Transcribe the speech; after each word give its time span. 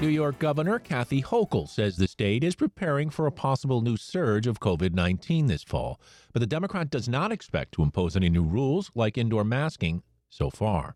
New 0.00 0.08
York 0.08 0.38
Governor 0.38 0.78
Kathy 0.78 1.20
Hochul 1.20 1.68
says 1.68 1.96
the 1.96 2.06
state 2.06 2.44
is 2.44 2.54
preparing 2.54 3.10
for 3.10 3.26
a 3.26 3.32
possible 3.32 3.80
new 3.80 3.96
surge 3.96 4.46
of 4.46 4.60
COVID 4.60 4.94
19 4.94 5.48
this 5.48 5.64
fall, 5.64 6.00
but 6.32 6.38
the 6.38 6.46
Democrat 6.46 6.88
does 6.88 7.08
not 7.08 7.32
expect 7.32 7.72
to 7.72 7.82
impose 7.82 8.14
any 8.14 8.28
new 8.28 8.44
rules 8.44 8.92
like 8.94 9.18
indoor 9.18 9.42
masking 9.42 10.04
so 10.30 10.50
far. 10.50 10.94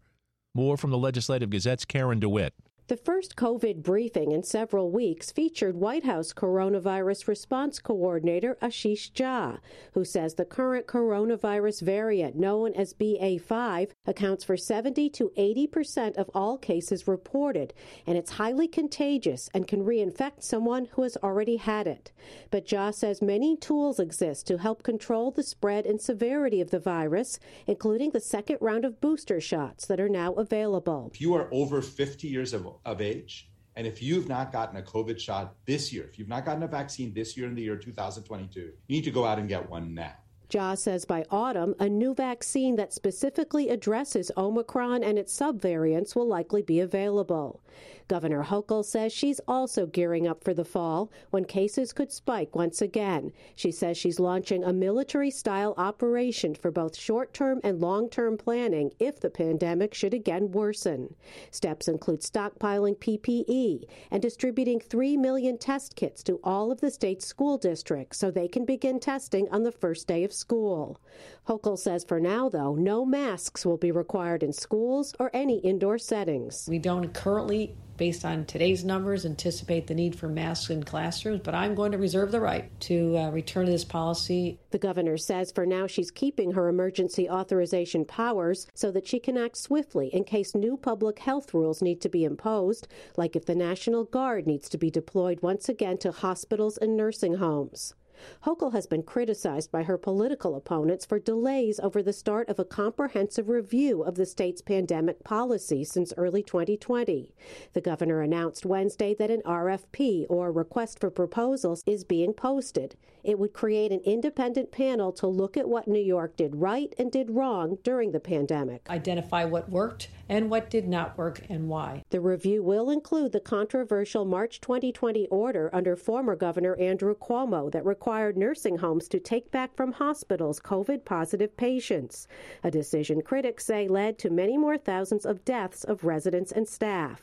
More 0.55 0.77
from 0.77 0.91
the 0.91 0.99
Legislative 0.99 1.51
Gazette's 1.51 1.85
Karen 1.85 2.21
DeWitt. 2.21 2.55
The 2.93 2.99
first 2.99 3.37
COVID 3.37 3.83
briefing 3.83 4.33
in 4.33 4.43
several 4.43 4.91
weeks 4.91 5.33
featured 5.33 5.77
White 5.77 6.05
House 6.05 6.35
coronavirus 6.35 7.27
response 7.27 7.79
coordinator 7.79 8.59
Ashish 8.61 9.13
Jha, 9.13 9.61
who 9.95 10.05
says 10.05 10.35
the 10.35 10.45
current 10.45 10.87
coronavirus 10.87 11.81
variant, 11.81 12.37
known 12.37 12.75
as 12.75 12.93
BA5, 12.93 13.93
accounts 14.05 14.45
for 14.45 14.59
70 14.59 15.09
to 15.09 15.33
80 15.39 15.67
percent 15.69 16.17
of 16.19 16.31
all 16.35 16.59
cases 16.59 17.09
reported, 17.09 17.73
and 18.07 18.19
it's 18.19 18.33
highly 18.33 18.69
contagious 18.69 19.49
and 19.55 19.67
can 19.67 19.87
reinfect 19.87 20.43
someone 20.43 20.87
who 20.93 21.03
has 21.03 21.17
already 21.23 21.57
had 21.57 21.87
it. 21.87 22.13
But 22.51 22.67
Jha 22.67 22.95
says 22.95 23.23
many 23.23 23.57
tools 23.57 24.01
exist 24.01 24.47
to 24.49 24.59
help 24.59 24.83
control 24.83 25.31
the 25.31 25.43
spread 25.43 25.87
and 25.87 25.99
severity 25.99 26.61
of 26.61 26.69
the 26.69 26.79
virus, 26.79 27.41
including 27.67 28.11
the 28.11 28.21
second 28.21 28.59
round 28.61 28.85
of 28.85 29.01
booster 29.01 29.41
shots 29.41 29.87
that 29.87 29.99
are 29.99 30.11
now 30.11 30.35
available. 30.35 31.11
If 31.15 31.23
you 31.23 31.33
are 31.33 31.49
over 31.51 31.81
50 31.81 32.29
years 32.29 32.53
of 32.53 32.67
of 32.85 33.01
age. 33.01 33.49
And 33.77 33.87
if 33.87 34.03
you've 34.03 34.29
not 34.29 34.53
gotten 34.53 34.77
a 34.77 34.83
COVID 34.83 35.19
shot 35.19 35.55
this 35.65 35.93
year, 35.93 36.05
if 36.05 36.19
you've 36.19 36.29
not 36.29 36.45
gotten 36.45 36.63
a 36.63 36.69
vaccine 36.69 37.15
this 37.15 37.37
year 37.37 37.47
in 37.47 37.55
the 37.55 37.63
year 37.63 37.77
2022, 37.77 38.61
you 38.61 38.73
need 38.89 39.05
to 39.05 39.11
go 39.11 39.25
out 39.25 39.39
and 39.39 39.49
get 39.49 39.69
one 39.69 39.95
now. 39.95 40.13
Jha 40.51 40.77
says 40.77 41.07
by 41.07 41.25
autumn, 41.31 41.75
a 41.81 41.89
new 41.89 42.15
vaccine 42.15 42.77
that 42.77 42.93
specifically 42.93 43.71
addresses 43.71 44.31
Omicron 44.37 45.03
and 45.03 45.19
its 45.19 45.35
subvariants 45.35 46.15
will 46.15 46.29
likely 46.29 46.61
be 46.61 46.81
available. 46.81 47.63
Governor 48.09 48.45
Hochul 48.45 48.85
says 48.85 49.13
she's 49.13 49.41
also 49.47 49.87
gearing 49.87 50.27
up 50.27 50.43
for 50.45 50.55
the 50.55 50.65
fall 50.65 51.11
when 51.31 51.45
cases 51.45 51.93
could 51.93 52.13
spike 52.13 52.55
once 52.55 52.83
again. 52.83 53.33
She 53.55 53.71
says 53.71 53.97
she's 53.97 54.21
launching 54.21 54.65
a 54.65 54.73
military 54.73 55.31
style 55.31 55.75
operation 55.77 56.55
for 56.55 56.71
both 56.71 56.97
short 56.97 57.33
term 57.33 57.61
and 57.65 57.81
long 57.81 58.09
term 58.09 58.37
planning 58.37 58.93
if 58.99 59.21
the 59.21 59.31
pandemic 59.31 59.95
should 59.95 60.15
again 60.15 60.53
worsen. 60.53 61.15
Steps 61.51 61.89
include 61.89 62.21
stockpiling 62.21 62.97
PPE 62.99 63.85
and 64.11 64.23
distributing 64.23 64.81
3 64.81 65.17
million 65.17 65.59
test 65.59 65.97
kits 65.97 66.23
to 66.23 66.41
all 66.45 66.71
of 66.71 66.81
the 66.81 66.91
state's 66.91 67.27
school 67.27 67.59
districts 67.59 68.19
so 68.19 68.31
they 68.31 68.49
can 68.49 68.65
begin 68.65 69.01
testing 69.01 69.49
on 69.51 69.63
the 69.63 69.73
first 69.73 70.07
day 70.07 70.25
of 70.25 70.33
school. 70.33 71.01
Hochul 71.49 71.79
says 71.79 72.05
for 72.05 72.21
now, 72.21 72.49
though, 72.49 72.75
no 72.75 73.05
masks 73.05 73.67
will 73.67 73.77
be 73.77 73.91
required 73.91 74.43
in 74.43 74.53
schools 74.53 75.15
or 75.19 75.31
any 75.33 75.59
indoor 75.59 75.99
settings. 75.99 76.67
We 76.69 76.79
don't 76.79 77.13
currently 77.13 77.75
based 78.03 78.25
on 78.25 78.45
today's 78.47 78.85
numbers, 78.85 79.25
anticipate 79.25 79.87
the 79.87 79.95
need 79.95 80.19
for 80.19 80.27
masks 80.27 80.71
in 80.71 80.83
classrooms, 80.83 81.41
but 81.45 81.55
I'm 81.55 81.77
going 81.77 81.93
to 81.93 81.99
reserve 81.99 82.33
the 82.33 82.41
right 82.41 82.69
to 82.81 83.17
uh, 83.17 83.31
return 83.31 83.67
to 83.67 83.71
this 83.71 83.85
policy. 83.85 84.59
The 84.73 84.79
governor 84.79 85.17
says 85.17 85.53
for 85.53 85.65
now 85.65 85.87
she's 85.87 86.11
keeping 86.11 86.51
her 86.51 86.69
emergency 86.69 87.31
authorization 87.31 88.05
powers 88.05 88.67
so 88.75 88.91
that 88.91 89.07
she 89.07 89.21
can 89.21 89.39
act 89.39 89.57
swiftly 89.57 90.09
in 90.09 90.25
case 90.25 90.53
new 90.53 90.77
public 90.77 91.21
health 91.21 91.55
rules 91.55 91.81
need 91.81 92.01
to 92.01 92.09
be 92.09 92.25
imposed, 92.25 92.89
like 93.17 93.37
if 93.37 93.47
the 93.47 93.55
National 93.55 94.03
Guard 94.03 94.49
needs 94.49 94.69
to 94.71 94.79
be 94.79 94.91
deployed 94.91 95.41
once 95.41 95.69
again 95.69 95.97
to 95.99 96.11
hospitals 96.11 96.79
and 96.79 96.97
nursing 96.97 97.35
homes. 97.35 97.95
Hochul 98.45 98.73
has 98.73 98.87
been 98.87 99.03
criticized 99.03 99.71
by 99.71 99.83
her 99.85 99.99
political 99.99 100.55
opponents 100.55 101.05
for 101.05 101.19
delays 101.19 101.81
over 101.81 102.03
the 102.03 102.13
start 102.13 102.49
of 102.49 102.59
a 102.59 102.65
comprehensive 102.65 103.49
review 103.49 104.03
of 104.03 104.15
the 104.15 104.27
state's 104.27 104.63
pandemic 104.63 105.25
policy 105.25 105.85
since 105.85 106.13
early 106.17 106.43
2020. 106.43 107.35
The 107.73 107.81
governor 107.81 108.21
announced 108.21 108.67
Wednesday 108.67 109.15
that 109.15 109.31
an 109.31 109.43
RFP, 109.45 110.27
or 110.29 110.53
request 110.53 110.99
for 110.99 111.11
proposals, 111.11 111.83
is 111.87 112.05
being 112.05 112.33
posted. 112.33 112.97
It 113.25 113.39
would 113.39 113.53
create 113.53 113.93
an 113.93 114.01
independent 114.05 114.73
panel 114.73 115.13
to 115.13 115.27
look 115.27 115.57
at 115.57 115.69
what 115.69 115.87
New 115.87 116.01
York 116.01 116.37
did 116.37 116.57
right 116.57 116.93
and 116.99 117.11
did 117.11 117.31
wrong 117.31 117.79
during 117.85 118.11
the 118.11 118.21
pandemic. 118.21 118.89
Identify 118.91 119.45
what 119.45 119.71
worked 119.71 120.09
and 120.29 120.51
what 120.51 120.71
did 120.71 120.89
not 120.89 121.17
work 121.17 121.41
and 121.49 121.69
why. 121.69 122.03
The 122.11 122.21
review 122.21 122.63
will 122.63 122.91
include 122.91 123.33
the 123.33 123.41
controversial 123.41 124.25
March 124.25 124.61
2020 124.61 125.29
order 125.29 125.71
under 125.73 125.95
former 125.95 126.35
Governor 126.35 126.75
Andrew 126.77 127.15
Cuomo 127.15 127.71
that 127.71 127.85
required 127.85 128.37
nursing 128.37 128.79
homes 128.79 129.07
to 129.09 129.21
take 129.21 129.51
back 129.51 129.77
from 129.77 129.93
hospitals 129.93 130.59
COVID 130.59 131.05
positive 131.05 131.57
patients, 131.57 132.27
a 132.65 132.71
decision 132.71 133.23
critics 133.23 133.67
say 133.67 133.87
led 133.87 134.19
to 134.19 134.31
many 134.31 134.57
more 134.59 134.79
thousands 134.79 135.25
of 135.25 135.45
deaths 135.45 135.85
of 135.85 136.05
residents 136.05 136.51
and 136.51 136.67
staff. 136.67 137.23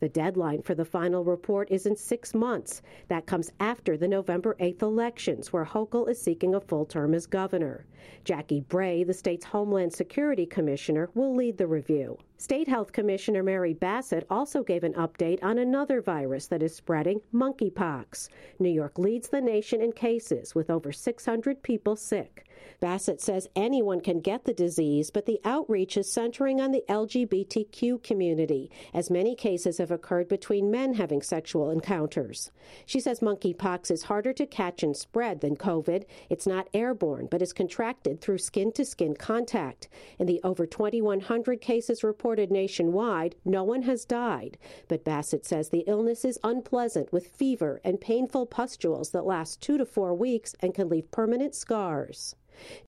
The 0.00 0.08
deadline 0.08 0.62
for 0.62 0.74
the 0.74 0.84
final 0.84 1.24
report 1.24 1.70
is 1.70 1.86
in 1.86 1.96
six 1.96 2.34
months. 2.34 2.82
That 3.08 3.26
comes 3.26 3.52
after 3.60 3.96
the 3.96 4.08
November 4.08 4.56
8th 4.60 4.82
elections, 4.82 5.52
where 5.52 5.64
Hochul 5.64 6.08
is 6.08 6.20
seeking 6.20 6.54
a 6.54 6.60
full 6.60 6.84
term 6.84 7.14
as 7.14 7.26
governor. 7.26 7.86
Jackie 8.24 8.60
Bray, 8.60 9.04
the 9.04 9.12
state's 9.12 9.44
Homeland 9.44 9.92
Security 9.92 10.46
Commissioner, 10.46 11.10
will 11.14 11.34
lead 11.34 11.58
the 11.58 11.66
review. 11.66 12.18
State 12.38 12.68
Health 12.68 12.92
Commissioner 12.92 13.42
Mary 13.42 13.74
Bassett 13.74 14.26
also 14.30 14.62
gave 14.62 14.84
an 14.84 14.94
update 14.94 15.42
on 15.42 15.58
another 15.58 16.00
virus 16.00 16.46
that 16.46 16.62
is 16.62 16.74
spreading 16.74 17.20
monkeypox. 17.34 18.30
New 18.58 18.70
York 18.70 18.98
leads 18.98 19.28
the 19.28 19.40
nation 19.40 19.82
in 19.82 19.92
cases, 19.92 20.54
with 20.54 20.70
over 20.70 20.92
600 20.92 21.62
people 21.62 21.96
sick. 21.96 22.46
Bassett 22.80 23.20
says 23.20 23.48
anyone 23.54 24.00
can 24.00 24.20
get 24.20 24.44
the 24.44 24.54
disease, 24.54 25.10
but 25.10 25.26
the 25.26 25.40
outreach 25.44 25.98
is 25.98 26.10
centering 26.10 26.60
on 26.60 26.72
the 26.72 26.82
LGBTQ 26.88 28.02
community, 28.02 28.70
as 28.94 29.10
many 29.10 29.34
cases 29.34 29.76
have 29.76 29.90
occurred 29.90 30.28
between 30.28 30.70
men 30.70 30.94
having 30.94 31.20
sexual 31.20 31.70
encounters. 31.70 32.50
She 32.86 32.98
says 32.98 33.20
monkeypox 33.20 33.90
is 33.90 34.04
harder 34.04 34.32
to 34.32 34.46
catch 34.46 34.82
and 34.82 34.96
spread 34.96 35.40
than 35.42 35.56
COVID. 35.56 36.04
It's 36.30 36.46
not 36.46 36.68
airborne, 36.72 37.28
but 37.30 37.42
is 37.42 37.52
contracted 37.52 38.20
through 38.20 38.38
skin 38.38 38.72
to 38.72 38.84
skin 38.84 39.14
contact. 39.14 39.88
In 40.18 40.26
the 40.26 40.40
over 40.42 40.66
2,100 40.66 41.60
cases 41.60 42.02
reported 42.02 42.50
nationwide, 42.50 43.36
no 43.44 43.62
one 43.62 43.82
has 43.82 44.06
died. 44.06 44.56
But 44.88 45.04
Bassett 45.04 45.44
says 45.44 45.68
the 45.68 45.84
illness 45.86 46.24
is 46.24 46.38
unpleasant 46.42 47.12
with 47.12 47.26
fever 47.26 47.80
and 47.84 48.00
painful 48.00 48.46
pustules 48.46 49.10
that 49.10 49.26
last 49.26 49.60
two 49.60 49.76
to 49.76 49.84
four 49.84 50.14
weeks 50.14 50.54
and 50.60 50.74
can 50.74 50.88
leave 50.88 51.10
permanent 51.10 51.54
scars. 51.54 52.36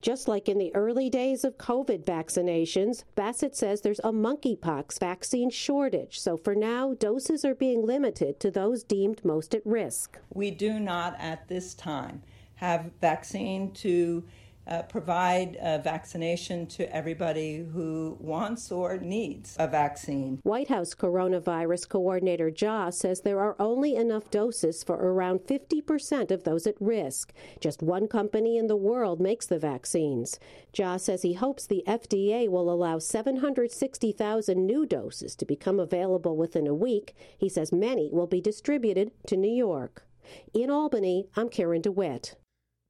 Just 0.01 0.29
like 0.29 0.49
in 0.49 0.59
the 0.59 0.75
early 0.75 1.09
days 1.09 1.45
of 1.45 1.59
COVID 1.59 2.05
vaccinations, 2.05 3.05
Bassett 3.15 3.57
says 3.57 3.81
there's 3.81 4.01
a 4.01 4.13
monkeypox 4.13 4.99
vaccine 4.99 5.51
shortage. 5.51 6.21
So 6.21 6.37
for 6.37 6.55
now, 6.55 6.95
doses 6.95 7.45
are 7.45 7.55
being 7.55 7.87
limited 7.87 8.41
to 8.41 8.51
those 8.51 8.83
deemed 8.83 9.25
most 9.25 9.55
at 9.55 9.65
risk. 9.65 10.19
We 10.33 10.51
do 10.51 10.79
not 10.79 11.17
at 11.19 11.49
this 11.49 11.75
time 11.75 12.23
have 12.57 12.91
vaccine 13.01 13.73
to 13.73 14.23
uh, 14.67 14.83
provide 14.83 15.57
vaccination 15.83 16.67
to 16.67 16.95
everybody 16.95 17.67
who 17.73 18.17
wants 18.21 18.71
or 18.71 18.99
needs 18.99 19.57
a 19.59 19.67
vaccine. 19.67 20.39
White 20.43 20.69
House 20.69 20.95
coronavirus 20.95 21.89
coordinator 21.89 22.51
Jha 22.51 22.93
says 22.93 23.21
there 23.21 23.41
are 23.41 23.57
only 23.59 23.97
enough 23.97 24.31
doses 24.31 24.83
for 24.85 24.97
around 24.97 25.41
50% 25.41 26.31
of 26.31 26.45
those 26.45 26.67
at 26.67 26.75
risk. 26.81 27.33
Just 27.61 27.83
one 27.83 28.09
company 28.09 28.57
in 28.57 28.67
the 28.67 28.77
world 28.77 29.21
makes 29.21 29.47
the 29.47 29.59
vaccines. 29.59 30.39
Jha 30.73 31.01
says 31.01 31.23
he 31.23 31.35
hopes 31.35 31.67
the 31.67 31.85
FDA 31.87 32.49
will 32.49 32.71
allow 32.71 32.99
760,000 32.99 34.67
new 34.67 34.87
doses 34.87 35.35
to 35.37 35.45
become 35.45 35.81
available 35.81 36.37
within 36.37 36.67
a 36.67 36.75
week. 36.75 37.15
He 37.37 37.49
says 37.49 37.73
many 37.73 38.11
will 38.13 38.27
be 38.27 38.41
distributed 38.41 39.11
to 39.27 39.37
New 39.37 39.53
York. 39.53 40.07
In 40.55 40.71
Albany, 40.71 41.27
I'm 41.37 41.49
Karen 41.49 41.83
DeWitt. 41.83 42.37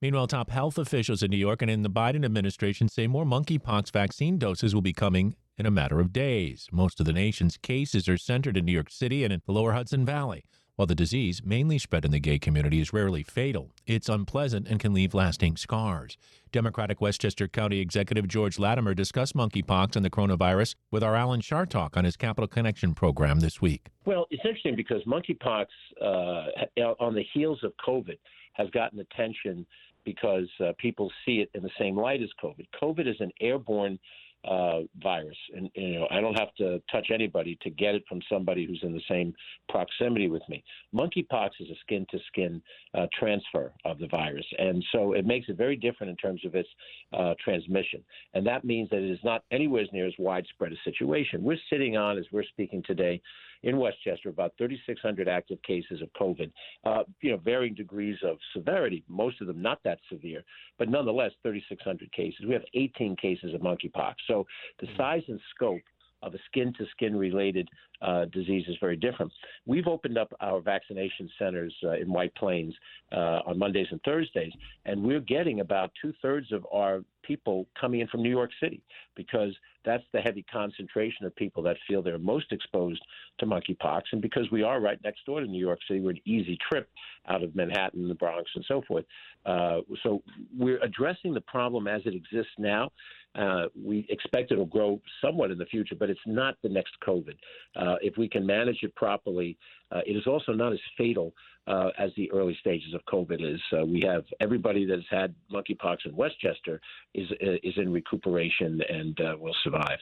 Meanwhile, 0.02 0.26
top 0.26 0.50
health 0.50 0.78
officials 0.78 1.22
in 1.22 1.30
New 1.30 1.36
York 1.36 1.62
and 1.62 1.70
in 1.70 1.82
the 1.82 1.88
Biden 1.88 2.24
administration 2.24 2.88
say 2.88 3.06
more 3.06 3.24
monkeypox 3.24 3.92
vaccine 3.92 4.36
doses 4.36 4.74
will 4.74 4.82
be 4.82 4.92
coming 4.92 5.36
in 5.56 5.64
a 5.64 5.70
matter 5.70 6.00
of 6.00 6.12
days. 6.12 6.66
Most 6.72 6.98
of 6.98 7.06
the 7.06 7.12
nation's 7.12 7.56
cases 7.56 8.08
are 8.08 8.18
centered 8.18 8.56
in 8.56 8.64
New 8.64 8.72
York 8.72 8.90
City 8.90 9.22
and 9.22 9.32
in 9.32 9.40
the 9.46 9.52
lower 9.52 9.74
Hudson 9.74 10.04
Valley, 10.04 10.44
while 10.74 10.86
the 10.86 10.96
disease, 10.96 11.40
mainly 11.44 11.78
spread 11.78 12.04
in 12.04 12.10
the 12.10 12.18
gay 12.18 12.40
community, 12.40 12.80
is 12.80 12.92
rarely 12.92 13.22
fatal, 13.22 13.70
it's 13.86 14.08
unpleasant 14.08 14.66
and 14.66 14.80
can 14.80 14.92
leave 14.92 15.14
lasting 15.14 15.56
scars. 15.56 16.16
Democratic 16.50 17.00
Westchester 17.00 17.46
County 17.46 17.78
Executive 17.78 18.26
George 18.26 18.58
Latimer 18.58 18.94
discussed 18.94 19.36
monkeypox 19.36 19.94
and 19.94 20.04
the 20.04 20.10
coronavirus 20.10 20.74
with 20.90 21.04
our 21.04 21.14
Alan 21.14 21.42
Chartock 21.42 21.96
on 21.96 22.04
his 22.04 22.16
Capital 22.16 22.48
Connection 22.48 22.92
program 22.92 23.38
this 23.38 23.60
week. 23.60 23.86
Well, 24.04 24.26
it's 24.30 24.42
interesting 24.44 24.74
because 24.74 25.00
monkeypox, 25.04 25.66
uh, 26.00 26.82
on 26.98 27.14
the 27.14 27.24
heels 27.32 27.60
of 27.62 27.72
COVID, 27.86 28.18
has 28.54 28.68
gotten 28.70 29.00
attention 29.00 29.66
because 30.04 30.48
uh, 30.60 30.72
people 30.78 31.10
see 31.24 31.36
it 31.40 31.50
in 31.54 31.62
the 31.62 31.70
same 31.78 31.96
light 31.96 32.22
as 32.22 32.30
COVID. 32.42 32.66
COVID 32.80 33.08
is 33.08 33.16
an 33.20 33.30
airborne 33.40 33.98
uh, 34.44 34.80
virus, 35.00 35.36
and 35.54 35.70
you 35.74 36.00
know 36.00 36.08
I 36.10 36.20
don't 36.20 36.34
have 36.34 36.52
to 36.56 36.82
touch 36.90 37.08
anybody 37.12 37.56
to 37.62 37.70
get 37.70 37.94
it 37.94 38.02
from 38.08 38.20
somebody 38.28 38.66
who's 38.66 38.80
in 38.82 38.92
the 38.92 39.02
same 39.08 39.32
proximity 39.68 40.28
with 40.28 40.42
me. 40.48 40.64
Monkeypox 40.92 41.50
is 41.60 41.70
a 41.70 41.76
skin-to-skin 41.82 42.60
uh, 42.94 43.06
transfer 43.16 43.72
of 43.84 44.00
the 44.00 44.08
virus, 44.08 44.46
and 44.58 44.84
so 44.90 45.12
it 45.12 45.26
makes 45.26 45.48
it 45.48 45.56
very 45.56 45.76
different 45.76 46.10
in 46.10 46.16
terms 46.16 46.44
of 46.44 46.56
its 46.56 46.68
uh, 47.12 47.34
transmission, 47.42 48.02
and 48.34 48.44
that 48.44 48.64
means 48.64 48.90
that 48.90 48.98
it 48.98 49.10
is 49.10 49.20
not 49.22 49.44
anywhere 49.52 49.84
near 49.92 50.08
as 50.08 50.14
widespread 50.18 50.72
a 50.72 50.76
situation. 50.84 51.44
We're 51.44 51.56
sitting 51.70 51.96
on, 51.96 52.18
as 52.18 52.24
we're 52.32 52.44
speaking 52.44 52.82
today, 52.84 53.22
in 53.62 53.78
Westchester, 53.78 54.28
about 54.28 54.52
3,600 54.58 55.28
active 55.28 55.62
cases 55.62 56.02
of 56.02 56.12
COVID, 56.20 56.50
uh, 56.84 57.04
you 57.20 57.30
know, 57.30 57.36
varying 57.38 57.74
degrees 57.74 58.16
of 58.24 58.38
severity, 58.52 59.04
most 59.08 59.40
of 59.40 59.46
them 59.46 59.62
not 59.62 59.78
that 59.84 59.98
severe, 60.10 60.42
but 60.78 60.88
nonetheless 60.88 61.32
3,600 61.42 62.10
cases. 62.12 62.44
We 62.46 62.54
have 62.54 62.64
18 62.74 63.16
cases 63.16 63.54
of 63.54 63.60
monkeypox. 63.60 64.14
So 64.26 64.46
the 64.80 64.88
size 64.96 65.22
and 65.28 65.40
scope 65.54 65.82
of 66.22 66.34
a 66.34 66.38
skin 66.46 66.72
to 66.78 66.86
skin 66.92 67.16
related 67.16 67.68
uh, 68.00 68.24
disease 68.26 68.64
is 68.68 68.76
very 68.80 68.96
different. 68.96 69.32
We've 69.66 69.86
opened 69.86 70.18
up 70.18 70.32
our 70.40 70.60
vaccination 70.60 71.30
centers 71.38 71.74
uh, 71.84 71.92
in 71.92 72.12
White 72.12 72.34
Plains 72.34 72.74
uh, 73.12 73.40
on 73.46 73.58
Mondays 73.58 73.86
and 73.90 74.00
Thursdays, 74.04 74.52
and 74.84 75.02
we're 75.02 75.20
getting 75.20 75.60
about 75.60 75.90
two 76.00 76.12
thirds 76.22 76.52
of 76.52 76.66
our 76.72 77.02
people 77.22 77.66
coming 77.80 78.00
in 78.00 78.08
from 78.08 78.22
New 78.22 78.30
York 78.30 78.50
City 78.60 78.82
because 79.14 79.54
that's 79.84 80.04
the 80.12 80.20
heavy 80.20 80.44
concentration 80.52 81.26
of 81.26 81.34
people 81.36 81.62
that 81.62 81.76
feel 81.88 82.02
they're 82.02 82.18
most 82.18 82.52
exposed 82.52 83.00
to 83.38 83.46
monkeypox. 83.46 84.02
And 84.12 84.20
because 84.20 84.50
we 84.50 84.62
are 84.62 84.80
right 84.80 84.98
next 85.04 85.24
door 85.26 85.40
to 85.40 85.46
New 85.46 85.60
York 85.60 85.78
City, 85.86 86.00
we're 86.00 86.10
an 86.10 86.20
easy 86.24 86.58
trip 86.68 86.88
out 87.28 87.42
of 87.42 87.54
Manhattan, 87.54 88.08
the 88.08 88.14
Bronx, 88.14 88.50
and 88.54 88.64
so 88.66 88.82
forth. 88.86 89.04
Uh, 89.44 89.78
so 90.02 90.22
we're 90.56 90.82
addressing 90.82 91.34
the 91.34 91.40
problem 91.42 91.86
as 91.86 92.02
it 92.04 92.14
exists 92.14 92.52
now. 92.58 92.90
Uh, 93.34 93.64
we 93.80 94.06
expect 94.10 94.52
it'll 94.52 94.66
grow 94.66 95.00
somewhat 95.22 95.50
in 95.50 95.58
the 95.58 95.66
future, 95.66 95.94
but 95.98 96.10
it's 96.10 96.20
not 96.26 96.54
the 96.62 96.68
next 96.68 96.92
COVID. 97.06 97.36
Uh, 97.76 97.96
if 98.02 98.16
we 98.18 98.28
can 98.28 98.46
manage 98.46 98.78
it 98.82 98.94
properly, 98.94 99.56
uh, 99.90 100.00
it 100.06 100.12
is 100.12 100.26
also 100.26 100.52
not 100.52 100.72
as 100.72 100.78
fatal 100.98 101.32
uh, 101.66 101.90
as 101.98 102.10
the 102.16 102.30
early 102.32 102.56
stages 102.60 102.92
of 102.94 103.00
COVID 103.06 103.54
is. 103.54 103.60
Uh, 103.72 103.86
we 103.86 104.02
have 104.06 104.24
everybody 104.40 104.84
that 104.84 104.96
has 104.96 105.04
had 105.10 105.34
monkeypox 105.52 105.98
in 106.04 106.14
Westchester 106.14 106.80
is 107.14 107.28
is 107.40 107.74
in 107.76 107.92
recuperation 107.92 108.80
and 108.88 109.18
will 109.40 109.54
survive. 109.64 109.98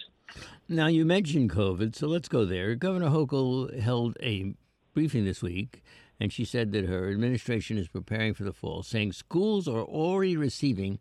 Now 0.68 0.86
you 0.86 1.04
mentioned 1.04 1.50
COVID, 1.50 1.94
so 1.94 2.08
let's 2.08 2.28
go 2.28 2.44
there. 2.44 2.74
Governor 2.74 3.10
Hochul 3.10 3.78
held 3.78 4.16
a 4.22 4.54
briefing 4.94 5.24
this 5.24 5.42
week 5.42 5.82
and 6.20 6.32
she 6.32 6.44
said 6.44 6.72
that 6.72 6.84
her 6.84 7.10
administration 7.10 7.78
is 7.78 7.88
preparing 7.88 8.34
for 8.34 8.44
the 8.44 8.52
fall, 8.52 8.82
saying 8.82 9.12
schools 9.12 9.66
are 9.66 9.82
already 9.82 10.36
receiving 10.36 10.98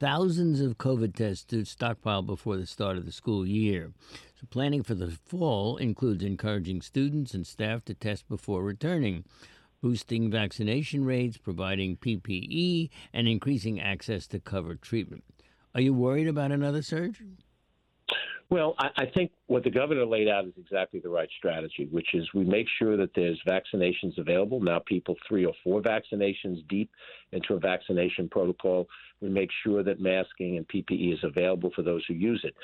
thousands 0.00 0.60
of 0.60 0.78
COVID 0.78 1.14
tests 1.14 1.44
to 1.46 1.64
stockpile 1.64 2.22
before 2.22 2.56
the 2.56 2.66
start 2.66 2.96
of 2.96 3.04
the 3.04 3.12
school 3.12 3.46
year. 3.46 3.92
So, 4.40 4.46
planning 4.48 4.82
for 4.82 4.94
the 4.94 5.10
fall 5.10 5.76
includes 5.76 6.22
encouraging 6.22 6.82
students 6.82 7.34
and 7.34 7.46
staff 7.46 7.84
to 7.86 7.94
test 7.94 8.28
before 8.28 8.62
returning, 8.62 9.24
boosting 9.82 10.30
vaccination 10.30 11.04
rates, 11.04 11.36
providing 11.36 11.96
PPE, 11.96 12.90
and 13.12 13.26
increasing 13.26 13.80
access 13.80 14.26
to 14.28 14.38
COVID 14.38 14.80
treatment. 14.80 15.24
Are 15.74 15.80
you 15.80 15.92
worried 15.92 16.28
about 16.28 16.52
another 16.52 16.82
surge? 16.82 17.22
Well, 18.50 18.74
I, 18.78 18.88
I 18.96 19.06
think 19.14 19.30
what 19.46 19.62
the 19.62 19.70
governor 19.70 20.06
laid 20.06 20.26
out 20.26 20.46
is 20.46 20.54
exactly 20.56 21.00
the 21.00 21.10
right 21.10 21.28
strategy, 21.36 21.86
which 21.90 22.14
is 22.14 22.26
we 22.32 22.44
make 22.44 22.66
sure 22.78 22.96
that 22.96 23.10
there's 23.14 23.38
vaccinations 23.46 24.16
available. 24.16 24.60
Now, 24.60 24.78
people 24.78 25.16
three 25.28 25.44
or 25.44 25.52
four 25.62 25.82
vaccinations 25.82 26.66
deep 26.68 26.90
into 27.32 27.54
a 27.54 27.58
vaccination 27.58 28.28
protocol. 28.28 28.88
We 29.20 29.28
make 29.28 29.50
sure 29.62 29.82
that 29.82 30.00
masking 30.00 30.56
and 30.56 30.66
PPE 30.68 31.12
is 31.12 31.18
available 31.24 31.70
for 31.74 31.82
those 31.82 32.02
who 32.08 32.14
use 32.14 32.42
it. 32.44 32.54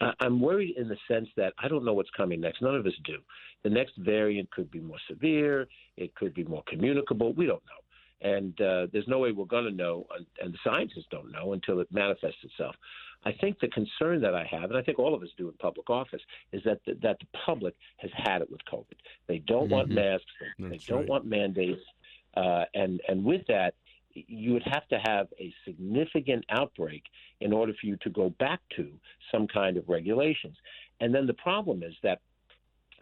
I, 0.00 0.12
I'm 0.20 0.40
worried 0.40 0.76
in 0.76 0.88
the 0.88 0.96
sense 1.06 1.28
that 1.36 1.52
I 1.58 1.68
don't 1.68 1.84
know 1.84 1.94
what's 1.94 2.10
coming 2.16 2.40
next. 2.40 2.60
None 2.60 2.74
of 2.74 2.86
us 2.86 2.92
do. 3.04 3.18
The 3.62 3.70
next 3.70 3.92
variant 3.98 4.50
could 4.50 4.70
be 4.70 4.80
more 4.80 4.98
severe, 5.08 5.68
it 5.96 6.14
could 6.16 6.34
be 6.34 6.44
more 6.44 6.64
communicable. 6.66 7.32
We 7.32 7.46
don't 7.46 7.62
know 7.66 7.82
and 8.20 8.60
uh, 8.60 8.86
there's 8.92 9.06
no 9.06 9.18
way 9.18 9.32
we're 9.32 9.44
going 9.44 9.64
to 9.64 9.70
know, 9.70 10.06
and 10.42 10.52
the 10.52 10.58
scientists 10.64 11.06
don't 11.10 11.30
know 11.30 11.52
until 11.52 11.80
it 11.80 11.88
manifests 11.92 12.42
itself. 12.42 12.74
I 13.24 13.32
think 13.32 13.58
the 13.60 13.68
concern 13.68 14.20
that 14.22 14.34
I 14.34 14.44
have, 14.50 14.70
and 14.70 14.78
I 14.78 14.82
think 14.82 14.98
all 14.98 15.14
of 15.14 15.22
us 15.22 15.28
do 15.36 15.48
in 15.48 15.54
public 15.54 15.90
office, 15.90 16.22
is 16.52 16.62
that 16.64 16.80
the, 16.86 16.94
that 17.02 17.18
the 17.18 17.26
public 17.44 17.74
has 17.96 18.10
had 18.14 18.42
it 18.42 18.50
with 18.50 18.60
COVID. 18.72 18.94
They 19.26 19.38
don't 19.40 19.64
mm-hmm. 19.64 19.72
want 19.72 19.90
masks. 19.90 20.26
They, 20.58 20.68
they 20.68 20.80
don't 20.86 21.00
right. 21.00 21.08
want 21.08 21.26
mandates, 21.26 21.82
uh, 22.36 22.64
and 22.74 23.00
and 23.08 23.24
with 23.24 23.42
that, 23.48 23.74
you 24.14 24.52
would 24.52 24.62
have 24.64 24.86
to 24.88 24.98
have 25.04 25.26
a 25.38 25.52
significant 25.64 26.44
outbreak 26.50 27.02
in 27.40 27.52
order 27.52 27.72
for 27.80 27.86
you 27.86 27.96
to 28.02 28.10
go 28.10 28.30
back 28.38 28.60
to 28.76 28.88
some 29.32 29.46
kind 29.46 29.76
of 29.76 29.88
regulations. 29.88 30.56
And 31.00 31.14
then 31.14 31.26
the 31.26 31.34
problem 31.34 31.82
is 31.82 31.94
that 32.02 32.20